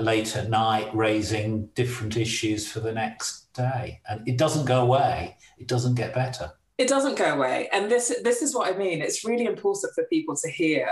late 0.00 0.34
at 0.36 0.50
night 0.50 0.88
raising 0.94 1.66
different 1.74 2.16
issues 2.16 2.70
for 2.70 2.80
the 2.80 2.92
next 2.92 3.52
day. 3.54 4.00
And 4.08 4.26
it 4.26 4.36
doesn't 4.36 4.66
go 4.66 4.82
away, 4.82 5.36
it 5.58 5.68
doesn't 5.68 5.94
get 5.94 6.12
better. 6.12 6.50
It 6.76 6.88
doesn't 6.88 7.16
go 7.16 7.34
away. 7.36 7.68
And 7.72 7.88
this, 7.88 8.12
this 8.24 8.42
is 8.42 8.54
what 8.54 8.72
I 8.72 8.76
mean. 8.76 9.00
It's 9.00 9.24
really 9.24 9.44
important 9.44 9.94
for 9.94 10.04
people 10.06 10.36
to 10.36 10.50
hear 10.50 10.88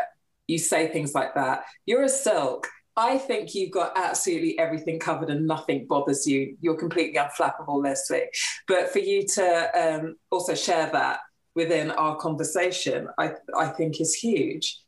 you 0.47 0.59
say 0.59 0.89
things 0.89 1.15
like 1.15 1.35
that. 1.35 1.65
You're 1.87 2.05
a 2.05 2.09
silk. 2.09 2.69
I 2.97 3.19
think 3.19 3.55
you've 3.55 3.71
got 3.71 3.93
absolutely 3.97 4.59
everything 4.59 4.99
covered 4.99 5.31
and 5.31 5.47
nothing 5.47 5.87
bothers 5.87 6.27
you. 6.27 6.57
You're 6.61 6.77
completely 6.77 7.19
unflappable, 7.19 7.83
Leslie. 7.83 8.29
But 8.69 8.91
for 8.91 8.99
you 8.99 9.27
to 9.29 9.71
um, 9.75 10.17
also 10.31 10.55
share 10.55 10.91
that 10.93 11.21
within 11.55 11.91
our 11.91 12.17
conversation, 12.17 13.09
I, 13.19 13.33
I 13.57 13.69
think 13.69 14.01
is 14.01 14.15
huge 14.15 14.79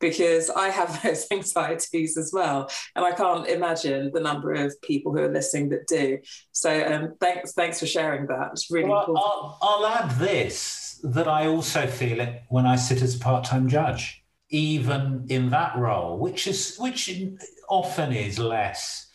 because 0.00 0.50
I 0.50 0.68
have 0.68 1.02
those 1.04 1.26
anxieties 1.30 2.18
as 2.18 2.32
well. 2.34 2.68
And 2.96 3.04
I 3.04 3.12
can't 3.12 3.46
imagine 3.46 4.10
the 4.12 4.20
number 4.20 4.52
of 4.52 4.74
people 4.82 5.12
who 5.12 5.22
are 5.22 5.32
listening 5.32 5.68
that 5.70 5.86
do. 5.86 6.18
So 6.50 6.84
um, 6.84 7.14
thanks, 7.20 7.52
thanks 7.52 7.78
for 7.78 7.86
sharing 7.86 8.26
that. 8.26 8.50
It's 8.52 8.70
really 8.70 8.88
well, 8.88 9.00
important. 9.00 9.24
I'll, 9.24 9.58
I'll 9.62 9.86
add 9.86 10.10
this 10.18 11.00
that 11.04 11.26
I 11.26 11.46
also 11.46 11.86
feel 11.86 12.20
it 12.20 12.42
when 12.48 12.66
I 12.66 12.76
sit 12.76 13.02
as 13.02 13.16
a 13.16 13.18
part 13.18 13.44
time 13.44 13.68
judge 13.68 14.21
even 14.52 15.26
in 15.28 15.50
that 15.50 15.76
role, 15.76 16.18
which 16.18 16.46
is 16.46 16.76
which 16.76 17.10
often 17.68 18.12
is 18.12 18.38
less 18.38 19.08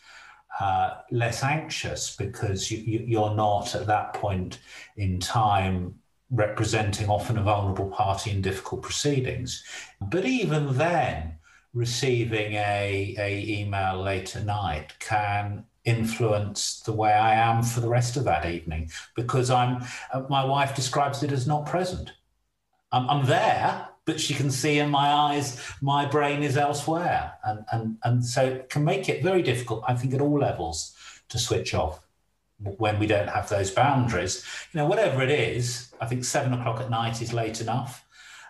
uh, 0.60 0.96
less 1.12 1.42
anxious 1.44 2.16
because 2.16 2.70
you, 2.70 2.78
you, 2.78 3.04
you're 3.06 3.34
not 3.34 3.74
at 3.74 3.86
that 3.86 4.12
point 4.12 4.58
in 4.96 5.20
time 5.20 5.94
representing 6.30 7.08
often 7.08 7.38
a 7.38 7.42
vulnerable 7.42 7.88
party 7.90 8.32
in 8.32 8.42
difficult 8.42 8.82
proceedings. 8.82 9.64
But 10.00 10.24
even 10.26 10.76
then, 10.76 11.34
receiving 11.72 12.54
a, 12.54 13.14
a 13.18 13.60
email 13.60 14.02
late 14.02 14.34
at 14.34 14.44
night 14.44 14.98
can 14.98 15.64
influence 15.84 16.80
the 16.80 16.92
way 16.92 17.12
I 17.12 17.34
am 17.34 17.62
for 17.62 17.80
the 17.80 17.88
rest 17.88 18.16
of 18.16 18.24
that 18.24 18.44
evening 18.44 18.90
because 19.14 19.50
I'm 19.50 19.84
uh, 20.12 20.24
my 20.28 20.44
wife 20.44 20.74
describes 20.74 21.22
it 21.22 21.30
as 21.30 21.46
not 21.46 21.66
present. 21.66 22.12
I'm, 22.90 23.08
I'm 23.08 23.26
there, 23.26 23.88
but 24.08 24.18
she 24.18 24.32
can 24.32 24.50
see 24.50 24.78
in 24.78 24.88
my 24.88 25.12
eyes 25.12 25.62
my 25.82 26.06
brain 26.06 26.42
is 26.42 26.56
elsewhere. 26.56 27.34
And, 27.44 27.64
and, 27.70 27.98
and 28.04 28.24
so 28.24 28.42
it 28.42 28.70
can 28.70 28.82
make 28.82 29.10
it 29.10 29.22
very 29.22 29.42
difficult, 29.42 29.84
I 29.86 29.94
think, 29.94 30.14
at 30.14 30.22
all 30.22 30.38
levels 30.38 30.96
to 31.28 31.38
switch 31.38 31.74
off 31.74 32.00
when 32.78 32.98
we 32.98 33.06
don't 33.06 33.28
have 33.28 33.50
those 33.50 33.70
boundaries. 33.70 34.46
You 34.72 34.78
know, 34.78 34.86
whatever 34.86 35.22
it 35.22 35.30
is, 35.30 35.92
I 36.00 36.06
think 36.06 36.24
seven 36.24 36.54
o'clock 36.54 36.80
at 36.80 36.88
night 36.88 37.20
is 37.20 37.34
late 37.34 37.60
enough. 37.60 38.02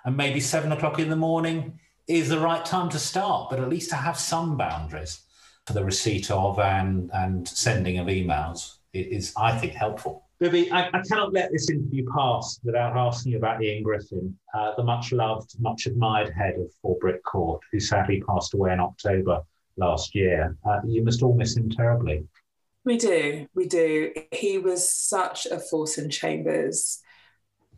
And 0.05 0.17
maybe 0.17 0.39
seven 0.39 0.71
o'clock 0.71 1.01
in 1.01 1.11
the 1.11 1.17
morning 1.17 1.81
is 2.07 2.29
the 2.29 2.39
right 2.39 2.65
time 2.65 2.89
to 2.91 2.99
start, 3.01 3.51
but 3.51 3.59
at 3.59 3.69
least 3.69 3.91
to 3.91 3.97
have 3.97 4.17
some 4.17 4.57
boundaries 4.57 5.23
for 5.67 5.73
the 5.73 5.85
receipt 5.85 6.31
of 6.31 6.61
and, 6.61 7.11
and 7.13 7.49
sending 7.49 7.99
of 7.99 8.07
emails 8.07 8.77
is, 8.95 9.35
I 9.37 9.59
think, 9.59 9.73
helpful. 9.73 10.28
I, 10.41 10.91
I, 10.93 11.03
cannot 11.03 11.33
let 11.33 11.51
this 11.51 11.69
interview 11.69 12.07
pass 12.15 12.61
without 12.63 12.97
asking 12.97 13.35
about 13.35 13.63
Ian 13.63 13.83
Griffin, 13.83 14.37
uh, 14.55 14.73
the 14.77 14.85
much 14.85 15.11
loved, 15.11 15.55
much 15.59 15.87
admired 15.87 16.33
head 16.33 16.55
of 16.55 16.71
Four 16.81 16.97
Brick 17.01 17.25
Court, 17.25 17.61
who 17.73 17.81
sadly 17.81 18.23
passed 18.29 18.55
away 18.55 18.73
in 18.73 18.79
October 18.79 19.41
last 19.77 20.15
year. 20.15 20.57
Uh, 20.65 20.79
you 20.87 21.03
must 21.03 21.23
all 21.23 21.35
miss 21.35 21.57
him 21.57 21.69
terribly. 21.69 22.25
We 22.85 22.99
do, 22.99 23.47
we 23.55 23.67
do. 23.67 24.13
He 24.33 24.59
was 24.59 24.89
such 24.89 25.47
a 25.47 25.59
force 25.59 25.99
in 25.99 26.09
chambers, 26.09 27.01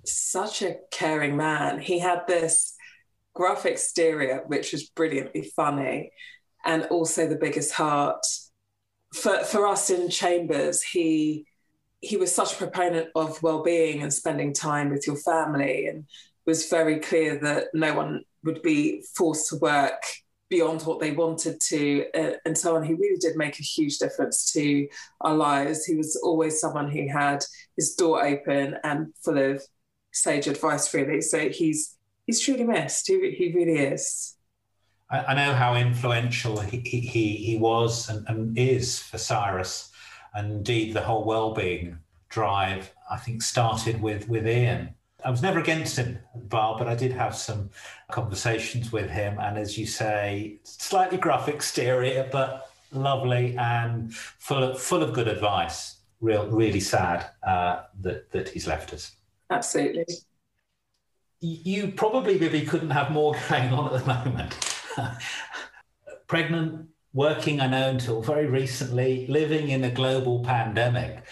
such 0.05 0.61
a 0.61 0.77
caring 0.91 1.37
man. 1.37 1.79
He 1.79 1.99
had 1.99 2.27
this 2.27 2.77
gruff 3.35 3.65
exterior, 3.65 4.45
which 4.47 4.73
was 4.73 4.91
brilliantly 4.91 5.51
funny, 5.57 6.13
and 6.65 6.85
also 6.87 7.27
the 7.27 7.37
biggest 7.37 7.73
heart. 7.73 8.25
For, 9.15 9.43
for 9.45 9.67
us 9.67 9.91
in 9.91 10.11
chambers, 10.11 10.83
he 10.83 11.47
he 12.01 12.17
was 12.17 12.35
such 12.35 12.55
a 12.55 12.57
proponent 12.57 13.09
of 13.15 13.43
well-being 13.43 14.03
and 14.03 14.13
spending 14.13 14.53
time 14.53 14.91
with 14.91 15.07
your 15.07 15.17
family 15.17 15.87
and 15.87 16.07
was 16.47 16.69
very 16.69 16.99
clear 16.99 17.39
that 17.39 17.67
no 17.75 17.95
one 17.95 18.25
would 18.43 18.63
be 18.63 19.05
forced 19.15 19.51
to 19.51 19.57
work 19.57 20.03
beyond 20.49 20.83
what 20.83 20.99
they 20.99 21.13
wanted 21.13 21.61
to 21.61 22.05
uh, 22.15 22.33
and 22.45 22.59
so 22.59 22.75
on. 22.75 22.83
He 22.83 22.95
really 22.95 23.19
did 23.19 23.37
make 23.37 23.61
a 23.61 23.63
huge 23.63 23.99
difference 23.99 24.53
to 24.53 24.89
our 25.21 25.35
lives. 25.35 25.85
He 25.85 25.95
was 25.95 26.17
always 26.17 26.61
someone 26.61 26.91
who 26.91 27.07
had 27.07 27.45
his 27.77 27.95
door 27.95 28.25
open 28.25 28.77
and 28.83 29.15
full 29.23 29.39
of 29.39 29.63
sage 30.13 30.49
advice 30.49 30.93
really. 30.93 31.21
So 31.21 31.51
he's 31.51 31.97
he's 32.27 32.41
truly 32.41 32.65
missed. 32.65 33.07
He, 33.07 33.31
he 33.31 33.53
really 33.53 33.79
is. 33.79 34.37
I, 35.11 35.19
I 35.19 35.35
know 35.35 35.55
how 35.55 35.77
influential 35.77 36.59
he, 36.61 36.79
he, 36.79 37.37
he 37.37 37.57
was 37.59 38.09
and, 38.09 38.27
and 38.29 38.59
is 38.59 38.99
for 38.99 39.19
cyrus 39.19 39.90
and 40.35 40.53
indeed 40.53 40.95
the 40.95 41.03
whole 41.03 41.25
well-being 41.25 41.99
drive 42.29 42.93
I 43.11 43.17
think 43.17 43.43
started 43.43 44.01
with 44.01 44.29
with 44.29 44.47
Ian. 44.47 44.95
I 45.25 45.31
was 45.31 45.43
never 45.43 45.59
against 45.59 45.97
him 45.97 46.19
at 46.35 46.41
the 46.41 46.47
bar, 46.47 46.79
but 46.79 46.89
I 46.89 46.95
did 46.95 47.13
have 47.13 47.37
some 47.37 47.71
conversations 48.11 48.91
with 48.91 49.11
him, 49.11 49.39
and 49.39 49.59
as 49.59 49.77
you 49.77 49.87
say, 49.87 50.61
slightly 50.63 51.19
gruff 51.19 51.47
exterior, 51.49 52.27
but 52.33 52.71
lovely 52.93 53.57
and 53.59 54.15
full 54.15 54.63
of 54.63 54.81
full 54.81 55.03
of 55.03 55.13
good 55.13 55.29
advice. 55.29 55.97
Real, 56.21 56.47
really 56.47 56.81
sad 56.81 57.27
uh, 57.43 57.83
that 58.01 58.31
that 58.31 58.49
he's 58.49 58.67
left 58.67 58.95
us. 58.95 59.13
Absolutely. 59.51 60.05
You 61.41 61.93
probably, 61.93 62.39
Bibi, 62.39 62.67
couldn't 62.67 62.91
have 62.91 63.11
more 63.11 63.35
going 63.49 63.73
on 63.73 63.93
at 63.93 64.01
the 64.01 64.07
moment. 64.07 64.55
Pregnant, 66.27 66.90
working, 67.13 67.61
I 67.61 67.67
know, 67.67 67.91
until 67.91 68.23
very 68.23 68.47
recently, 68.47 69.27
living 69.29 69.69
in 69.69 69.85
a 69.85 69.91
global 69.91 70.43
pandemic. 70.43 71.25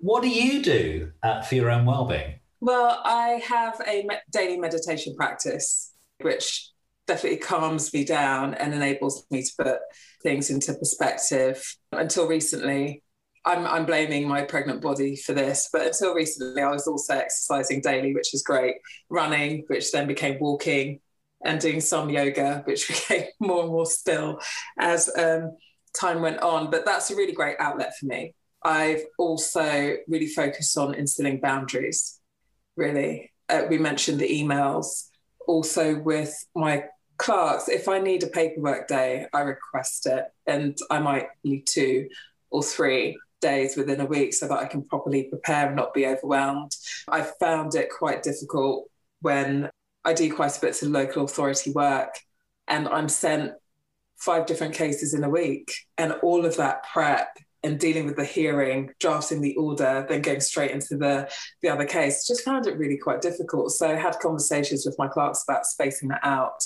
What 0.00 0.22
do 0.22 0.28
you 0.28 0.62
do 0.62 1.12
uh, 1.22 1.42
for 1.42 1.54
your 1.54 1.70
own 1.70 1.84
well-being? 1.84 2.40
Well, 2.60 3.00
I 3.04 3.42
have 3.46 3.80
a 3.86 4.04
me- 4.04 4.16
daily 4.30 4.58
meditation 4.58 5.14
practice, 5.14 5.92
which 6.20 6.70
definitely 7.06 7.38
calms 7.38 7.92
me 7.92 8.04
down 8.04 8.54
and 8.54 8.74
enables 8.74 9.26
me 9.30 9.42
to 9.42 9.50
put 9.58 9.78
things 10.22 10.50
into 10.50 10.74
perspective. 10.74 11.62
Until 11.92 12.26
recently, 12.26 13.02
I'm, 13.44 13.64
I'm 13.64 13.86
blaming 13.86 14.26
my 14.26 14.42
pregnant 14.42 14.82
body 14.82 15.14
for 15.16 15.32
this, 15.32 15.68
but 15.72 15.86
until 15.86 16.14
recently, 16.14 16.60
I 16.62 16.70
was 16.70 16.88
also 16.88 17.14
exercising 17.14 17.80
daily, 17.80 18.12
which 18.12 18.34
is 18.34 18.42
great. 18.42 18.76
Running, 19.08 19.64
which 19.68 19.92
then 19.92 20.08
became 20.08 20.38
walking, 20.40 21.00
and 21.46 21.60
doing 21.60 21.80
some 21.80 22.10
yoga, 22.10 22.62
which 22.64 22.88
became 22.88 23.26
more 23.40 23.62
and 23.62 23.70
more 23.70 23.86
still 23.86 24.40
as 24.78 25.10
um, 25.16 25.56
time 25.98 26.20
went 26.20 26.40
on. 26.40 26.70
But 26.70 26.84
that's 26.84 27.10
a 27.10 27.16
really 27.16 27.32
great 27.32 27.56
outlet 27.58 27.96
for 27.98 28.06
me. 28.06 28.34
I've 28.62 29.04
also 29.18 29.96
really 30.08 30.26
focused 30.26 30.76
on 30.76 30.94
instilling 30.94 31.40
boundaries, 31.40 32.20
really. 32.76 33.32
Uh, 33.48 33.62
we 33.70 33.78
mentioned 33.78 34.18
the 34.18 34.28
emails. 34.28 35.04
Also, 35.46 36.00
with 36.00 36.34
my 36.56 36.84
clerks, 37.18 37.68
if 37.68 37.88
I 37.88 38.00
need 38.00 38.24
a 38.24 38.28
paperwork 38.28 38.88
day, 38.88 39.26
I 39.32 39.40
request 39.42 40.06
it, 40.06 40.24
and 40.46 40.76
I 40.90 40.98
might 40.98 41.28
need 41.44 41.66
two 41.66 42.08
or 42.50 42.62
three 42.62 43.16
days 43.40 43.76
within 43.76 44.00
a 44.00 44.06
week 44.06 44.34
so 44.34 44.48
that 44.48 44.58
I 44.58 44.66
can 44.66 44.82
properly 44.82 45.24
prepare 45.24 45.68
and 45.68 45.76
not 45.76 45.94
be 45.94 46.06
overwhelmed. 46.06 46.72
I 47.08 47.22
found 47.38 47.74
it 47.74 47.90
quite 47.90 48.22
difficult 48.22 48.90
when 49.20 49.70
I 50.06 50.12
do 50.12 50.32
quite 50.32 50.56
a 50.56 50.60
bit 50.60 50.80
of 50.80 50.88
local 50.88 51.24
authority 51.24 51.72
work 51.72 52.14
and 52.68 52.88
I'm 52.88 53.08
sent 53.08 53.52
five 54.16 54.46
different 54.46 54.74
cases 54.74 55.14
in 55.14 55.24
a 55.24 55.28
week. 55.28 55.72
And 55.98 56.12
all 56.22 56.46
of 56.46 56.56
that 56.56 56.84
prep 56.84 57.36
and 57.64 57.78
dealing 57.78 58.06
with 58.06 58.16
the 58.16 58.24
hearing, 58.24 58.90
drafting 59.00 59.40
the 59.40 59.56
order, 59.56 60.06
then 60.08 60.22
going 60.22 60.40
straight 60.40 60.70
into 60.70 60.96
the, 60.96 61.28
the 61.60 61.68
other 61.68 61.84
case, 61.84 62.26
just 62.26 62.44
found 62.44 62.66
it 62.66 62.78
really 62.78 62.96
quite 62.96 63.20
difficult. 63.20 63.72
So 63.72 63.90
I 63.90 63.96
had 63.96 64.18
conversations 64.20 64.86
with 64.86 64.96
my 64.98 65.08
clerks 65.08 65.44
about 65.46 65.66
spacing 65.66 66.08
that 66.10 66.20
out. 66.22 66.64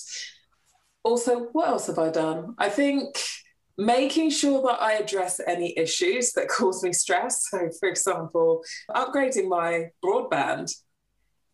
Also, 1.03 1.47
what 1.53 1.69
else 1.69 1.87
have 1.87 1.99
I 1.99 2.11
done? 2.11 2.55
I 2.59 2.69
think 2.69 3.17
making 3.79 4.29
sure 4.29 4.61
that 4.61 4.83
I 4.83 4.93
address 4.93 5.41
any 5.47 5.77
issues 5.79 6.33
that 6.33 6.49
cause 6.49 6.85
me 6.85 6.93
stress. 6.93 7.49
So, 7.49 7.71
for 7.81 7.89
example, 7.89 8.63
upgrading 8.91 9.49
my 9.49 9.87
broadband 10.05 10.71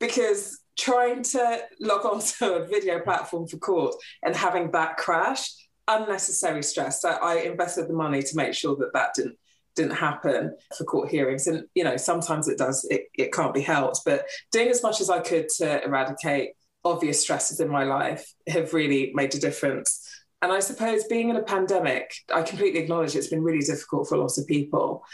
because 0.00 0.58
trying 0.78 1.22
to 1.22 1.60
log 1.80 2.04
on 2.04 2.20
to 2.20 2.54
a 2.54 2.66
video 2.66 3.00
platform 3.00 3.46
for 3.46 3.56
court 3.58 3.94
and 4.22 4.34
having 4.36 4.70
that 4.72 4.96
crash, 4.96 5.50
unnecessary 5.88 6.62
stress. 6.62 7.02
So 7.02 7.10
I 7.10 7.36
invested 7.40 7.88
the 7.88 7.94
money 7.94 8.22
to 8.22 8.36
make 8.36 8.54
sure 8.54 8.76
that 8.76 8.92
that 8.94 9.14
didn't 9.14 9.36
didn't 9.74 9.96
happen 9.96 10.56
for 10.76 10.84
court 10.84 11.10
hearings. 11.10 11.46
And 11.46 11.64
you 11.74 11.84
know, 11.84 11.96
sometimes 11.96 12.48
it 12.48 12.58
does. 12.58 12.86
It, 12.90 13.04
it 13.14 13.32
can't 13.32 13.54
be 13.54 13.60
helped. 13.60 14.00
But 14.04 14.24
doing 14.50 14.68
as 14.68 14.82
much 14.82 15.00
as 15.00 15.10
I 15.10 15.20
could 15.20 15.48
to 15.58 15.84
eradicate 15.84 16.52
obvious 16.82 17.20
stresses 17.20 17.60
in 17.60 17.68
my 17.68 17.84
life 17.84 18.32
have 18.48 18.72
really 18.72 19.12
made 19.14 19.34
a 19.34 19.38
difference. 19.38 20.02
And 20.42 20.52
I 20.52 20.60
suppose 20.60 21.04
being 21.04 21.28
in 21.30 21.36
a 21.36 21.42
pandemic, 21.42 22.12
I 22.32 22.42
completely 22.42 22.80
acknowledge 22.80 23.16
it's 23.16 23.28
been 23.28 23.42
really 23.42 23.64
difficult 23.64 24.08
for 24.08 24.18
lots 24.18 24.38
of 24.38 24.46
people. 24.46 25.04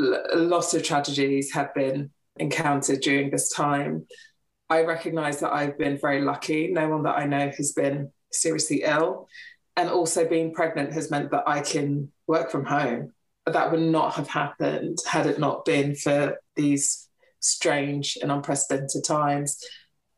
A 0.00 0.36
lot 0.36 0.74
of 0.74 0.82
tragedies 0.82 1.52
have 1.52 1.74
been 1.74 2.10
encountered 2.36 3.00
during 3.00 3.30
this 3.30 3.50
time. 3.50 4.06
I 4.72 4.84
recognize 4.84 5.40
that 5.40 5.52
I've 5.52 5.76
been 5.76 5.98
very 5.98 6.22
lucky. 6.22 6.68
No 6.68 6.88
one 6.88 7.02
that 7.02 7.18
I 7.18 7.26
know 7.26 7.50
has 7.50 7.72
been 7.72 8.10
seriously 8.30 8.84
ill. 8.84 9.28
And 9.76 9.90
also, 9.90 10.26
being 10.26 10.54
pregnant 10.54 10.94
has 10.94 11.10
meant 11.10 11.30
that 11.30 11.44
I 11.46 11.60
can 11.60 12.10
work 12.26 12.50
from 12.50 12.64
home. 12.64 13.12
That 13.44 13.70
would 13.70 13.80
not 13.80 14.14
have 14.14 14.28
happened 14.28 14.98
had 15.06 15.26
it 15.26 15.38
not 15.38 15.66
been 15.66 15.94
for 15.94 16.38
these 16.56 17.08
strange 17.40 18.16
and 18.22 18.32
unprecedented 18.32 19.04
times. 19.04 19.62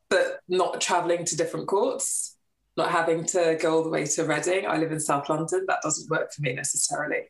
But 0.09 0.39
not 0.47 0.79
traveling 0.79 1.25
to 1.25 1.35
different 1.35 1.67
courts, 1.67 2.37
not 2.77 2.91
having 2.91 3.25
to 3.25 3.57
go 3.61 3.75
all 3.75 3.83
the 3.83 3.89
way 3.89 4.05
to 4.05 4.23
Reading. 4.23 4.67
I 4.67 4.77
live 4.77 4.93
in 4.93 5.01
South 5.01 5.27
London. 5.27 5.65
That 5.67 5.81
doesn't 5.83 6.09
work 6.09 6.31
for 6.31 6.41
me 6.41 6.53
necessarily. 6.53 7.23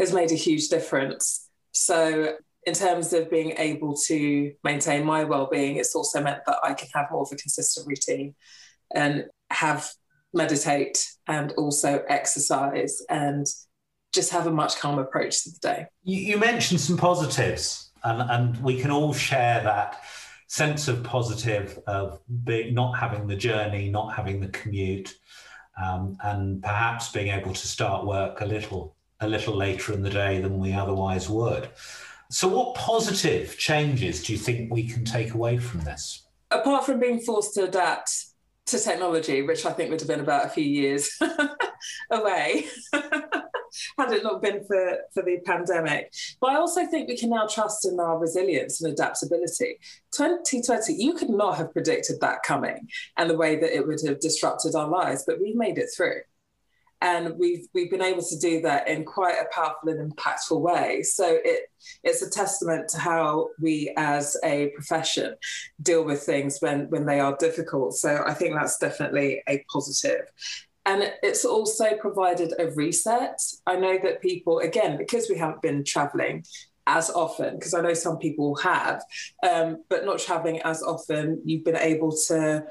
Has 0.00 0.12
made 0.12 0.32
a 0.32 0.42
huge 0.46 0.68
difference. 0.68 1.48
So 1.70 2.36
in 2.66 2.74
terms 2.74 3.12
of 3.12 3.30
being 3.30 3.52
able 3.58 3.96
to 4.06 4.52
maintain 4.64 5.04
my 5.06 5.22
well-being, 5.24 5.76
it's 5.76 5.94
also 5.94 6.20
meant 6.20 6.40
that 6.46 6.58
I 6.64 6.74
can 6.74 6.88
have 6.94 7.06
more 7.12 7.22
of 7.22 7.28
a 7.32 7.36
consistent 7.36 7.86
routine 7.86 8.34
and 8.94 9.26
have 9.50 9.88
meditate 10.34 11.06
and 11.28 11.52
also 11.52 12.02
exercise 12.08 13.00
and 13.08 13.46
just 14.12 14.32
have 14.32 14.48
a 14.48 14.50
much 14.50 14.78
calmer 14.78 15.02
approach 15.02 15.44
to 15.44 15.50
the 15.50 15.58
day. 15.60 15.86
You, 16.02 16.20
you 16.20 16.38
mentioned 16.38 16.80
some 16.80 16.96
positives, 16.96 17.92
and, 18.02 18.22
and 18.30 18.62
we 18.62 18.80
can 18.80 18.90
all 18.90 19.12
share 19.12 19.62
that 19.62 20.02
sense 20.48 20.88
of 20.88 21.04
positive 21.04 21.78
of 21.86 22.20
being, 22.44 22.74
not 22.74 22.98
having 22.98 23.26
the 23.26 23.36
journey, 23.36 23.90
not 23.90 24.14
having 24.14 24.40
the 24.40 24.48
commute, 24.48 25.14
um, 25.82 26.16
and 26.22 26.62
perhaps 26.62 27.12
being 27.12 27.28
able 27.28 27.52
to 27.52 27.66
start 27.66 28.06
work 28.06 28.40
a 28.40 28.46
little 28.46 28.96
a 29.20 29.28
little 29.28 29.56
later 29.56 29.94
in 29.94 30.02
the 30.02 30.10
day 30.10 30.40
than 30.40 30.58
we 30.58 30.74
otherwise 30.74 31.28
would. 31.28 31.68
So, 32.30 32.48
what 32.48 32.74
positive 32.74 33.56
changes 33.56 34.22
do 34.22 34.32
you 34.32 34.38
think 34.38 34.72
we 34.72 34.88
can 34.88 35.04
take 35.04 35.34
away 35.34 35.58
from 35.58 35.80
this? 35.80 36.26
Apart 36.50 36.84
from 36.84 36.98
being 36.98 37.20
forced 37.20 37.54
to 37.54 37.64
adapt 37.64 38.10
to 38.66 38.78
technology, 38.80 39.42
which 39.42 39.64
I 39.64 39.72
think 39.72 39.90
would 39.90 40.00
have 40.00 40.08
been 40.08 40.20
about 40.20 40.46
a 40.46 40.48
few 40.48 40.64
years 40.64 41.10
away, 42.10 42.66
had 42.92 44.12
it 44.12 44.24
not 44.24 44.42
been 44.42 44.64
for, 44.64 44.98
for 45.14 45.22
the 45.22 45.38
pandemic. 45.44 46.12
But 46.40 46.50
I 46.50 46.56
also 46.56 46.84
think 46.86 47.08
we 47.08 47.16
can 47.16 47.30
now 47.30 47.46
trust 47.46 47.86
in 47.86 47.98
our 48.00 48.18
resilience 48.18 48.82
and 48.82 48.92
adaptability. 48.92 49.78
2020, 50.12 50.94
you 50.94 51.14
could 51.14 51.30
not 51.30 51.56
have 51.56 51.72
predicted 51.72 52.20
that 52.20 52.42
coming 52.42 52.88
and 53.16 53.30
the 53.30 53.36
way 53.36 53.56
that 53.56 53.74
it 53.74 53.86
would 53.86 54.00
have 54.06 54.20
disrupted 54.20 54.74
our 54.74 54.88
lives, 54.88 55.24
but 55.26 55.40
we've 55.40 55.56
made 55.56 55.78
it 55.78 55.90
through 55.96 56.20
and 57.00 57.34
we've 57.38 57.66
we've 57.74 57.90
been 57.90 58.02
able 58.02 58.22
to 58.22 58.38
do 58.38 58.60
that 58.62 58.88
in 58.88 59.04
quite 59.04 59.36
a 59.36 59.46
powerful 59.54 59.88
and 59.88 60.12
impactful 60.12 60.60
way. 60.60 61.02
So 61.02 61.38
it 61.44 61.70
it's 62.02 62.22
a 62.22 62.30
testament 62.30 62.88
to 62.90 62.98
how 62.98 63.48
we 63.60 63.92
as 63.96 64.36
a 64.44 64.68
profession 64.74 65.34
deal 65.82 66.04
with 66.04 66.22
things 66.22 66.58
when 66.60 66.88
when 66.90 67.06
they 67.06 67.20
are 67.20 67.36
difficult. 67.36 67.94
So 67.94 68.22
I 68.26 68.34
think 68.34 68.54
that's 68.54 68.78
definitely 68.78 69.42
a 69.48 69.64
positive. 69.72 70.26
And 70.86 71.12
it's 71.22 71.44
also 71.44 71.96
provided 71.96 72.54
a 72.60 72.70
reset. 72.70 73.40
I 73.66 73.74
know 73.74 73.98
that 74.04 74.22
people, 74.22 74.60
again, 74.60 74.96
because 74.96 75.28
we 75.28 75.36
haven't 75.36 75.60
been 75.60 75.82
traveling 75.82 76.44
as 76.86 77.10
often, 77.10 77.54
because 77.56 77.74
I 77.74 77.80
know 77.80 77.92
some 77.92 78.18
people 78.18 78.54
have, 78.56 79.02
um, 79.42 79.82
but 79.90 80.04
not 80.04 80.20
traveling 80.20 80.62
as 80.62 80.84
often, 80.84 81.42
you've 81.44 81.64
been 81.64 81.76
able 81.76 82.16
to 82.28 82.64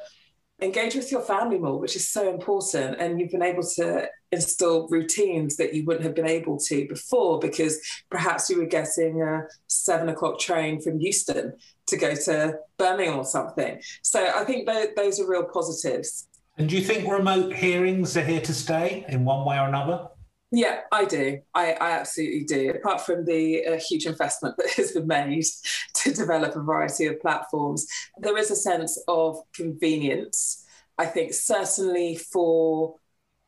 engage 0.61 0.95
with 0.95 1.11
your 1.11 1.21
family 1.21 1.57
more, 1.57 1.79
which 1.79 1.95
is 1.95 2.09
so 2.09 2.29
important. 2.29 2.97
And 2.99 3.19
you've 3.19 3.31
been 3.31 3.43
able 3.43 3.63
to 3.75 4.07
instill 4.31 4.87
routines 4.89 5.57
that 5.57 5.73
you 5.73 5.85
wouldn't 5.85 6.05
have 6.05 6.15
been 6.15 6.27
able 6.27 6.57
to 6.59 6.87
before 6.87 7.39
because 7.39 7.79
perhaps 8.09 8.49
you 8.49 8.57
were 8.57 8.65
getting 8.65 9.21
a 9.21 9.43
seven 9.67 10.09
o'clock 10.09 10.39
train 10.39 10.81
from 10.81 10.99
Euston 10.99 11.53
to 11.87 11.97
go 11.97 12.15
to 12.15 12.55
Birmingham 12.77 13.19
or 13.19 13.25
something. 13.25 13.81
So 14.01 14.25
I 14.35 14.43
think 14.43 14.67
those 14.95 15.19
are 15.19 15.29
real 15.29 15.43
positives. 15.43 16.27
And 16.57 16.69
do 16.69 16.77
you 16.77 16.81
think 16.81 17.09
remote 17.09 17.53
hearings 17.53 18.15
are 18.15 18.23
here 18.23 18.41
to 18.41 18.53
stay 18.53 19.05
in 19.09 19.25
one 19.25 19.45
way 19.45 19.59
or 19.59 19.67
another? 19.67 20.07
Yeah, 20.55 20.79
I 20.89 21.03
do. 21.03 21.41
I, 21.53 21.73
I 21.73 21.91
absolutely 21.91 22.45
do. 22.45 22.69
Apart 22.69 23.01
from 23.01 23.25
the 23.25 23.65
uh, 23.65 23.77
huge 23.77 24.05
investment 24.05 24.55
that 24.55 24.71
has 24.71 24.93
been 24.93 25.05
made 25.05 25.43
to 25.95 26.13
develop 26.13 26.55
a 26.55 26.61
variety 26.61 27.07
of 27.07 27.19
platforms, 27.19 27.85
there 28.19 28.37
is 28.37 28.51
a 28.51 28.55
sense 28.55 28.97
of 29.09 29.37
convenience. 29.53 30.65
I 30.97 31.07
think 31.07 31.33
certainly 31.33 32.15
for 32.15 32.95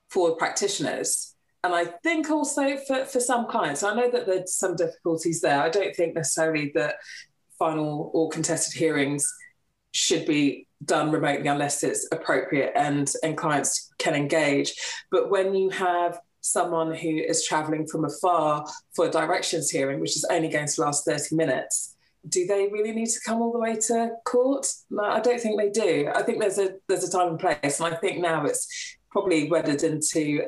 for 0.10 0.36
practitioners, 0.36 1.34
and 1.64 1.74
I 1.74 1.86
think 1.86 2.30
also 2.30 2.76
for, 2.86 3.06
for 3.06 3.22
some 3.22 3.48
clients. 3.48 3.84
I 3.84 3.94
know 3.94 4.12
that 4.12 4.26
there's 4.26 4.56
some 4.56 4.76
difficulties 4.76 5.40
there. 5.40 5.62
I 5.62 5.70
don't 5.70 5.96
think 5.96 6.14
necessarily 6.14 6.74
that 6.76 6.96
final 7.58 8.12
or 8.14 8.30
contested 8.30 8.78
hearings 8.78 9.26
should 9.94 10.26
be 10.26 10.68
done 10.84 11.10
remotely 11.12 11.48
unless 11.48 11.84
it's 11.84 12.06
appropriate 12.12 12.74
and 12.76 13.10
and 13.24 13.38
clients 13.38 13.90
can 13.98 14.14
engage. 14.14 14.74
But 15.10 15.30
when 15.30 15.56
you 15.56 15.70
have 15.70 16.20
someone 16.52 16.94
who 16.94 17.10
is 17.10 17.46
traveling 17.46 17.88
from 17.88 18.06
afar 18.06 18.66
for 18.96 19.06
a 19.06 19.12
directions 19.12 19.70
hearing, 19.70 20.00
which 20.00 20.16
is 20.16 20.26
only 20.32 20.50
going 20.50 20.68
to 20.68 20.82
last 20.82 21.06
30 21.06 21.36
minutes, 21.36 21.96
do 22.28 22.46
they 22.46 22.68
really 22.72 22.92
need 22.92 23.10
to 23.10 23.20
come 23.26 23.42
all 23.42 23.52
the 23.52 23.60
way 23.60 23.76
to 23.76 24.12
court? 24.26 24.68
No, 24.90 25.04
I 25.04 25.20
don't 25.20 25.40
think 25.40 25.60
they 25.60 25.70
do. 25.70 26.12
I 26.14 26.24
think 26.24 26.40
there's 26.40 26.58
a 26.58 26.76
there's 26.88 27.04
a 27.04 27.12
time 27.12 27.30
and 27.30 27.40
place, 27.40 27.80
and 27.80 27.94
I 27.94 27.98
think 27.98 28.20
now 28.20 28.46
it's 28.46 28.98
probably 29.12 29.50
wedded 29.50 29.84
into 29.84 30.48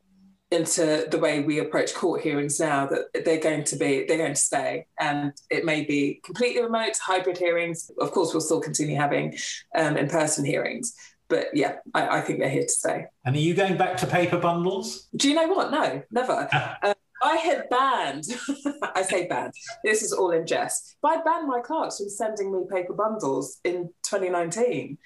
into 0.51 1.07
the 1.11 1.17
way 1.17 1.41
we 1.41 1.59
approach 1.59 1.93
court 1.93 2.21
hearings 2.21 2.59
now 2.59 2.87
that 2.87 3.05
they're 3.23 3.39
going 3.39 3.63
to 3.63 3.75
be 3.75 4.05
they're 4.07 4.17
going 4.17 4.33
to 4.33 4.41
stay 4.41 4.85
and 4.99 5.31
it 5.51 5.63
may 5.63 5.83
be 5.83 6.19
completely 6.23 6.61
remote 6.61 6.97
hybrid 6.99 7.37
hearings 7.37 7.91
of 7.99 8.11
course 8.11 8.33
we'll 8.33 8.41
still 8.41 8.59
continue 8.59 8.95
having 8.95 9.37
um, 9.75 9.95
in-person 9.95 10.43
hearings 10.43 10.95
but 11.29 11.47
yeah, 11.53 11.75
I, 11.93 12.17
I, 12.17 12.21
think 12.21 12.39
they're 12.39 12.49
here 12.49 12.63
to 12.63 12.69
stay. 12.69 13.05
And 13.23 13.35
are 13.35 13.39
you 13.39 13.53
going 13.53 13.77
back 13.77 13.97
to 13.97 14.07
paper 14.07 14.37
bundles? 14.37 15.07
Do 15.15 15.29
you 15.29 15.35
know 15.35 15.47
what? 15.47 15.71
No, 15.71 16.01
never. 16.11 16.49
uh, 16.51 16.93
I 17.21 17.35
had 17.35 17.69
banned, 17.69 18.25
I 18.95 19.01
say 19.03 19.27
banned, 19.27 19.53
this 19.83 20.03
is 20.03 20.13
all 20.13 20.31
in 20.31 20.47
jest, 20.47 20.95
but 21.01 21.17
I 21.17 21.21
banned 21.21 21.47
my 21.47 21.59
clerks 21.59 21.97
from 21.97 22.09
sending 22.09 22.51
me 22.51 22.63
paper 22.69 22.93
bundles 22.93 23.59
in 23.63 23.89
2019. 24.03 24.97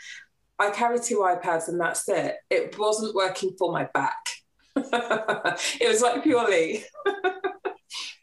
I 0.59 0.69
carry 0.69 0.99
two 0.99 1.17
iPads 1.17 1.67
and 1.67 1.81
that's 1.81 2.07
it. 2.07 2.35
It 2.49 2.77
wasn't 2.77 3.15
working 3.15 3.55
for 3.57 3.71
my 3.71 3.85
back. 3.93 4.15
it 4.75 5.87
was 5.87 6.01
like 6.01 6.21
purely. 6.21 6.85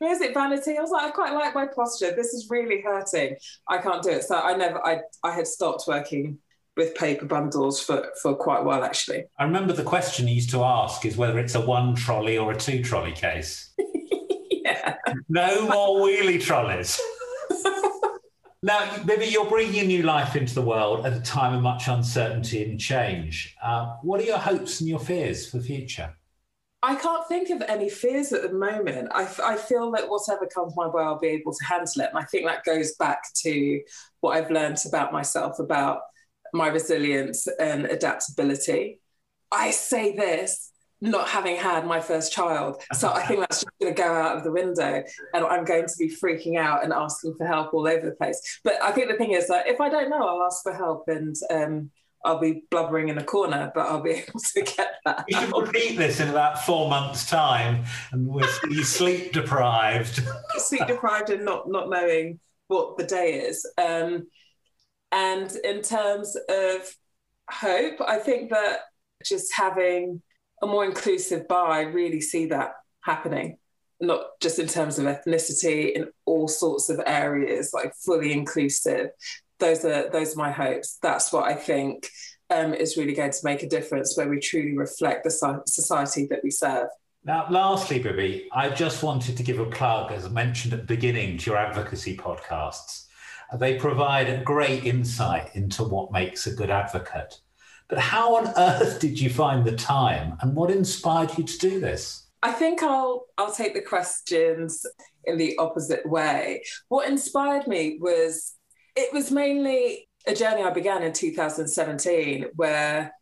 Is 0.03 0.21
it 0.21 0.35
vanity? 0.35 0.79
I 0.79 0.81
was 0.81 0.91
like, 0.91 1.09
I 1.09 1.11
quite 1.11 1.35
like 1.35 1.55
my 1.55 1.67
posture. 1.67 2.15
This 2.15 2.33
is 2.33 2.49
really 2.49 2.81
hurting. 2.81 3.37
I 3.69 3.79
can't 3.79 4.03
do 4.03 4.11
it. 4.11 4.25
So 4.25 4.39
I 4.39 4.57
never, 4.57 4.85
I, 4.87 5.01
I 5.23 5.33
had 5.33 5.47
stopped 5.47 5.85
working 5.87 6.39
with 6.77 6.95
paper 6.95 7.27
bundles 7.27 7.83
for, 7.83 8.09
for 8.23 8.35
quite 8.35 8.61
a 8.61 8.63
while, 8.63 8.85
actually. 8.85 9.25
I 9.39 9.45
remember 9.45 9.73
the 9.73 9.83
question 9.83 10.29
you 10.29 10.35
used 10.35 10.51
to 10.51 10.63
ask 10.63 11.05
is 11.05 11.17
whether 11.17 11.39
it's 11.39 11.55
a 11.55 11.61
one 11.61 11.95
trolley 11.95 12.39
or 12.39 12.53
a 12.53 12.57
two 12.57 12.83
trolley 12.83 13.13
case. 13.13 13.73
yeah. 14.51 14.97
No 15.29 15.69
more 15.69 16.01
wheelie 16.01 16.41
trolleys. 16.41 17.01
now, 18.63 19.03
maybe 19.05 19.27
you're 19.27 19.49
bringing 19.49 19.81
a 19.81 19.85
new 19.85 20.03
life 20.03 20.37
into 20.37 20.55
the 20.55 20.63
world 20.63 21.07
at 21.07 21.13
a 21.13 21.21
time 21.21 21.55
of 21.55 21.63
much 21.63 21.89
uncertainty 21.89 22.65
and 22.65 22.81
change. 22.81 23.57
Uh, 23.63 23.97
what 24.03 24.21
are 24.21 24.25
your 24.25 24.39
hopes 24.39 24.81
and 24.81 24.89
your 24.89 25.01
fears 25.01 25.51
for 25.51 25.59
the 25.59 25.65
future? 25.65 26.15
I 26.83 26.95
can't 26.95 27.27
think 27.29 27.51
of 27.51 27.63
any 27.69 27.91
fears 27.91 28.33
at 28.33 28.43
the 28.43 28.53
moment. 28.53 29.09
I, 29.13 29.29
I 29.45 29.57
feel 29.57 29.91
that 29.93 30.09
whatever 30.09 30.47
comes 30.47 30.75
my 30.77 30.87
way, 30.87 31.03
I'll 31.03 31.19
be 31.19 31.29
able 31.29 31.53
to 31.53 31.65
handle 31.67 32.01
it. 32.01 32.09
And 32.09 32.19
I 32.19 32.25
think 32.25 32.47
that 32.47 32.65
goes 32.65 32.95
back 32.95 33.23
to 33.43 33.83
what 34.21 34.37
I've 34.37 34.51
learned 34.51 34.79
about 34.87 35.13
myself 35.13 35.59
about 35.59 36.01
my 36.53 36.69
resilience 36.69 37.47
and 37.59 37.87
adaptability. 37.87 39.01
I 39.53 39.71
say 39.71 40.17
this 40.17 40.71
not 41.01 41.29
having 41.29 41.57
had 41.57 41.87
my 41.87 42.01
first 42.01 42.33
child. 42.33 42.83
So 42.93 43.11
I 43.11 43.23
think 43.27 43.41
that's 43.41 43.63
just 43.63 43.79
going 43.81 43.95
to 43.95 44.03
go 44.03 44.13
out 44.13 44.37
of 44.37 44.45
the 44.45 44.53
window 44.53 45.03
and 45.33 45.45
I'm 45.45 45.65
going 45.65 45.87
to 45.87 45.95
be 45.99 46.15
freaking 46.15 46.59
out 46.59 46.85
and 46.85 46.93
asking 46.93 47.35
for 47.39 47.47
help 47.47 47.73
all 47.73 47.89
over 47.89 48.05
the 48.05 48.15
place. 48.15 48.61
But 48.65 48.83
I 48.83 48.93
think 48.93 49.11
the 49.11 49.17
thing 49.17 49.33
is 49.33 49.49
that 49.49 49.67
if 49.67 49.81
I 49.81 49.89
don't 49.89 50.11
know, 50.11 50.27
I'll 50.27 50.43
ask 50.45 50.63
for 50.63 50.75
help 50.75 51.05
and 51.09 51.35
um, 51.51 51.91
I'll 52.25 52.39
be 52.39 52.65
blubbering 52.71 53.09
in 53.09 53.17
a 53.17 53.25
corner, 53.25 53.73
but 53.75 53.87
I'll 53.87 54.03
be 54.03 54.11
able 54.29 54.41
to 54.55 54.63
get 54.63 54.97
that. 55.07 55.25
You 55.27 55.41
should 55.41 55.57
repeat 55.57 55.97
this 55.97 56.21
in 56.21 56.29
about 56.29 56.65
four 56.65 56.89
months' 56.91 57.29
time 57.29 57.85
and 58.13 58.27
we'll 58.27 58.47
see 58.47 58.83
sleep 58.83 59.33
deprived. 59.33 60.23
sleep 60.57 60.87
deprived 60.87 61.31
and 61.31 61.45
not, 61.47 61.71
not 61.71 61.89
knowing 61.89 62.41
what 62.69 62.99
the 62.99 63.05
day 63.05 63.41
is. 63.41 63.67
Um, 63.79 64.27
And 65.12 65.51
in 65.64 65.83
terms 65.83 66.37
of 66.49 66.96
hope, 67.51 68.01
I 68.07 68.18
think 68.18 68.51
that 68.51 68.81
just 69.25 69.53
having 69.55 70.23
a 70.62 70.66
more 70.66 70.85
inclusive 70.85 71.49
bar, 71.49 71.68
I 71.70 71.83
really 71.83 72.20
see 72.20 72.46
that 72.46 72.75
happening, 73.03 73.59
not 74.01 74.23
just 74.40 74.59
in 74.59 74.66
terms 74.66 74.99
of 74.99 75.07
ethnicity, 75.07 75.92
in 75.92 76.09
all 76.27 76.49
sorts 76.49 76.90
of 76.90 77.01
areas, 77.07 77.73
like 77.73 77.94
fully 77.94 78.33
inclusive. 78.33 79.11
Those 79.59 79.85
are 79.85 80.09
those 80.11 80.35
are 80.35 80.38
my 80.38 80.51
hopes. 80.51 80.99
That's 81.03 81.33
what 81.33 81.44
I 81.44 81.55
think 81.55 82.09
um, 82.51 82.73
is 82.73 82.96
really 82.96 83.14
going 83.14 83.33
to 83.33 83.44
make 83.44 83.62
a 83.62 83.68
difference, 83.68 84.16
where 84.16 84.29
we 84.29 84.38
truly 84.38 84.77
reflect 84.77 85.25
the 85.25 85.62
society 85.66 86.27
that 86.31 86.40
we 86.42 86.51
serve. 86.51 86.88
Now, 87.25 87.46
lastly, 87.51 87.99
Bibi, 87.99 88.49
I 88.53 88.70
just 88.70 89.03
wanted 89.03 89.37
to 89.37 89.42
give 89.42 89.59
a 89.59 89.66
plug, 89.66 90.11
as 90.12 90.25
I 90.25 90.31
mentioned 90.31 90.73
at 90.73 90.81
the 90.81 90.87
beginning, 90.87 91.37
to 91.38 91.51
your 91.51 91.59
advocacy 91.59 92.16
podcasts. 92.16 93.07
They 93.59 93.77
provide 93.77 94.29
a 94.29 94.43
great 94.43 94.85
insight 94.85 95.55
into 95.55 95.85
what 95.85 96.13
makes 96.13 96.47
a 96.47 96.55
good 96.55 96.71
advocate. 96.71 97.41
But 97.89 97.99
how 97.99 98.37
on 98.37 98.53
earth 98.57 99.01
did 99.01 99.19
you 99.19 99.31
find 99.31 99.65
the 99.65 99.77
time 99.77 100.37
and 100.41 100.55
what 100.55 100.71
inspired 100.71 101.37
you 101.37 101.45
to 101.45 101.59
do 101.59 101.81
this? 101.81 102.29
I 102.43 102.53
think 102.53 102.83
I'll 102.83 103.27
I'll 103.37 103.53
take 103.53 103.75
the 103.75 103.83
questions 103.83 104.87
in 105.25 105.37
the 105.37 105.59
opposite 105.59 106.09
way. 106.09 106.63
What 106.89 107.09
inspired 107.09 107.67
me 107.67 107.99
was 108.01 108.55
it 108.97 109.13
was 109.13 109.31
mainly 109.31 110.09
a 110.27 110.35
journey 110.35 110.63
I 110.63 110.71
began 110.71 111.03
in 111.03 111.13
2017 111.13 112.47
where 112.55 113.13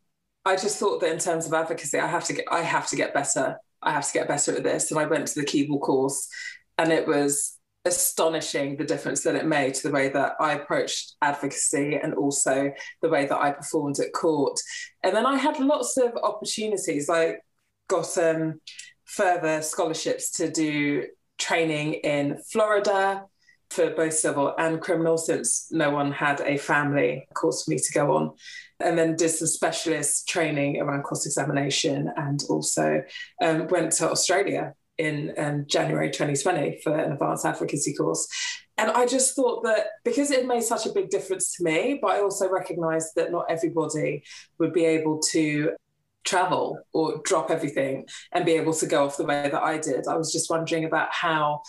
I 0.44 0.56
just 0.56 0.78
thought 0.78 1.00
that 1.00 1.12
in 1.12 1.18
terms 1.18 1.46
of 1.46 1.54
advocacy, 1.54 1.98
I 1.98 2.06
have 2.06 2.24
to 2.24 2.34
get 2.34 2.44
I 2.50 2.60
have 2.62 2.86
to 2.88 2.96
get 2.96 3.14
better. 3.14 3.58
I 3.82 3.92
have 3.92 4.06
to 4.06 4.12
get 4.12 4.28
better 4.28 4.54
at 4.54 4.64
this. 4.64 4.90
And 4.90 5.00
I 5.00 5.06
went 5.06 5.28
to 5.28 5.40
the 5.40 5.46
Keble 5.46 5.80
course 5.80 6.28
and 6.76 6.92
it 6.92 7.06
was 7.06 7.57
astonishing 7.84 8.76
the 8.76 8.84
difference 8.84 9.22
that 9.22 9.34
it 9.34 9.46
made 9.46 9.74
to 9.74 9.88
the 9.88 9.94
way 9.94 10.08
that 10.10 10.34
I 10.40 10.52
approached 10.52 11.14
advocacy 11.22 11.94
and 11.94 12.14
also 12.14 12.72
the 13.02 13.08
way 13.08 13.26
that 13.26 13.38
I 13.38 13.52
performed 13.52 13.98
at 13.98 14.12
court. 14.12 14.58
And 15.02 15.14
then 15.14 15.26
I 15.26 15.36
had 15.36 15.58
lots 15.58 15.96
of 15.96 16.12
opportunities. 16.22 17.08
I 17.08 17.36
got 17.88 18.16
um, 18.18 18.60
further 19.04 19.62
scholarships 19.62 20.30
to 20.32 20.50
do 20.50 21.06
training 21.38 21.94
in 21.94 22.38
Florida 22.50 23.24
for 23.70 23.90
both 23.90 24.14
civil 24.14 24.54
and 24.58 24.80
criminal, 24.80 25.18
since 25.18 25.68
no 25.70 25.90
one 25.90 26.10
had 26.10 26.40
a 26.40 26.56
family 26.56 27.28
course 27.34 27.64
for 27.64 27.70
me 27.70 27.78
to 27.78 27.92
go 27.92 28.16
on. 28.16 28.32
And 28.80 28.96
then 28.96 29.16
did 29.16 29.30
some 29.30 29.48
specialist 29.48 30.28
training 30.28 30.80
around 30.80 31.02
cross 31.02 31.26
examination 31.26 32.10
and 32.16 32.42
also 32.48 33.02
um, 33.42 33.66
went 33.68 33.92
to 33.92 34.10
Australia 34.10 34.74
in 34.98 35.32
um, 35.38 35.64
January 35.66 36.10
2020 36.10 36.80
for 36.82 36.96
an 36.96 37.12
advanced 37.12 37.46
advocacy 37.46 37.94
course. 37.94 38.28
And 38.76 38.90
I 38.90 39.06
just 39.06 39.34
thought 39.34 39.64
that 39.64 39.86
because 40.04 40.30
it 40.30 40.46
made 40.46 40.62
such 40.62 40.86
a 40.86 40.92
big 40.92 41.10
difference 41.10 41.56
to 41.56 41.64
me, 41.64 41.98
but 42.00 42.12
I 42.12 42.20
also 42.20 42.48
recognized 42.48 43.14
that 43.16 43.32
not 43.32 43.46
everybody 43.48 44.22
would 44.58 44.72
be 44.72 44.84
able 44.84 45.18
to 45.30 45.72
travel 46.24 46.78
or 46.92 47.20
drop 47.24 47.50
everything 47.50 48.06
and 48.32 48.44
be 48.44 48.52
able 48.52 48.74
to 48.74 48.86
go 48.86 49.04
off 49.04 49.16
the 49.16 49.24
way 49.24 49.48
that 49.50 49.62
I 49.62 49.78
did. 49.78 50.06
I 50.06 50.16
was 50.16 50.32
just 50.32 50.50
wondering 50.50 50.84
about 50.84 51.08
how 51.12 51.62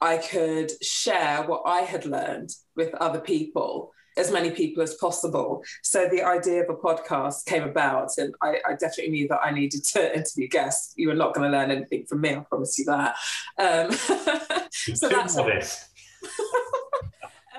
I 0.00 0.16
could 0.16 0.72
share 0.82 1.42
what 1.42 1.62
I 1.66 1.80
had 1.80 2.06
learned 2.06 2.50
with 2.74 2.94
other 2.94 3.20
people 3.20 3.92
as 4.20 4.30
many 4.30 4.50
people 4.50 4.82
as 4.82 4.94
possible. 4.94 5.64
So 5.82 6.08
the 6.08 6.22
idea 6.22 6.62
of 6.62 6.70
a 6.70 6.74
podcast 6.74 7.46
came 7.46 7.64
about, 7.64 8.10
and 8.18 8.34
I, 8.42 8.58
I 8.68 8.72
definitely 8.72 9.12
knew 9.12 9.28
that 9.28 9.40
I 9.42 9.50
needed 9.50 9.82
to 9.84 10.16
interview 10.16 10.46
guests. 10.46 10.94
You 10.96 11.08
were 11.08 11.14
not 11.14 11.34
going 11.34 11.50
to 11.50 11.56
learn 11.56 11.70
anything 11.70 12.04
from 12.06 12.20
me, 12.20 12.34
I 12.34 12.40
promise 12.40 12.78
you 12.78 12.84
that. 12.84 13.16
Um, 13.58 13.90
so 14.70 15.08
that's 15.08 15.36
where, 15.36 15.62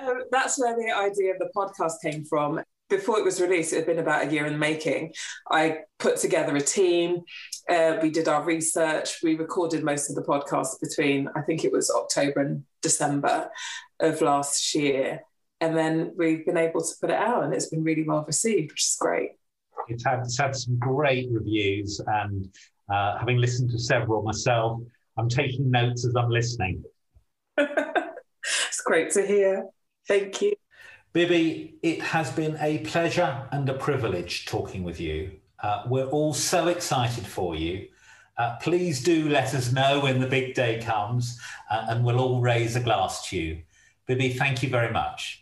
um, 0.00 0.22
that's 0.30 0.58
where 0.58 0.76
the 0.76 0.92
idea 0.96 1.32
of 1.32 1.38
the 1.38 1.50
podcast 1.54 1.94
came 2.02 2.24
from. 2.24 2.62
Before 2.88 3.18
it 3.18 3.24
was 3.24 3.40
released, 3.40 3.72
it 3.72 3.76
had 3.76 3.86
been 3.86 3.98
about 3.98 4.26
a 4.26 4.30
year 4.30 4.44
in 4.44 4.52
the 4.52 4.58
making. 4.58 5.14
I 5.50 5.78
put 5.98 6.18
together 6.18 6.54
a 6.54 6.60
team. 6.60 7.22
Uh, 7.68 7.96
we 8.02 8.10
did 8.10 8.28
our 8.28 8.44
research. 8.44 9.16
We 9.22 9.34
recorded 9.34 9.82
most 9.82 10.10
of 10.10 10.16
the 10.16 10.22
podcast 10.22 10.78
between, 10.80 11.28
I 11.34 11.40
think 11.40 11.64
it 11.64 11.72
was 11.72 11.90
October 11.90 12.40
and 12.40 12.64
December 12.82 13.50
of 13.98 14.20
last 14.20 14.74
year 14.74 15.22
and 15.62 15.78
then 15.78 16.12
we've 16.16 16.44
been 16.44 16.56
able 16.56 16.80
to 16.80 16.94
put 17.00 17.08
it 17.08 17.16
out 17.16 17.44
and 17.44 17.54
it's 17.54 17.66
been 17.66 17.84
really 17.84 18.02
well 18.02 18.24
received 18.26 18.72
which 18.72 18.82
is 18.82 18.96
great. 18.98 19.30
It's 19.88 20.04
had, 20.04 20.20
it's 20.20 20.36
had 20.36 20.56
some 20.56 20.76
great 20.78 21.28
reviews 21.30 22.00
and 22.04 22.52
uh, 22.92 23.16
having 23.18 23.38
listened 23.38 23.70
to 23.70 23.78
several 23.78 24.22
myself 24.22 24.80
i'm 25.18 25.28
taking 25.28 25.70
notes 25.70 26.04
as 26.04 26.14
i'm 26.16 26.30
listening. 26.30 26.84
It's 28.44 28.80
great 28.80 29.12
to 29.12 29.24
hear. 29.24 29.66
Thank 30.08 30.42
you. 30.42 30.54
Bibi 31.12 31.76
it 31.82 32.02
has 32.02 32.32
been 32.32 32.56
a 32.60 32.78
pleasure 32.78 33.46
and 33.52 33.68
a 33.68 33.74
privilege 33.74 34.46
talking 34.46 34.82
with 34.82 34.98
you. 34.98 35.30
Uh, 35.62 35.84
we're 35.86 36.06
all 36.06 36.34
so 36.34 36.66
excited 36.66 37.24
for 37.24 37.54
you. 37.54 37.86
Uh, 38.36 38.56
please 38.60 39.00
do 39.00 39.28
let 39.28 39.54
us 39.54 39.70
know 39.70 40.00
when 40.00 40.18
the 40.18 40.26
big 40.26 40.54
day 40.54 40.82
comes 40.82 41.38
uh, 41.70 41.86
and 41.90 42.04
we'll 42.04 42.18
all 42.18 42.40
raise 42.40 42.74
a 42.74 42.80
glass 42.80 43.28
to 43.28 43.36
you. 43.36 43.62
Bibi 44.08 44.32
thank 44.32 44.64
you 44.64 44.68
very 44.68 44.92
much 44.92 45.41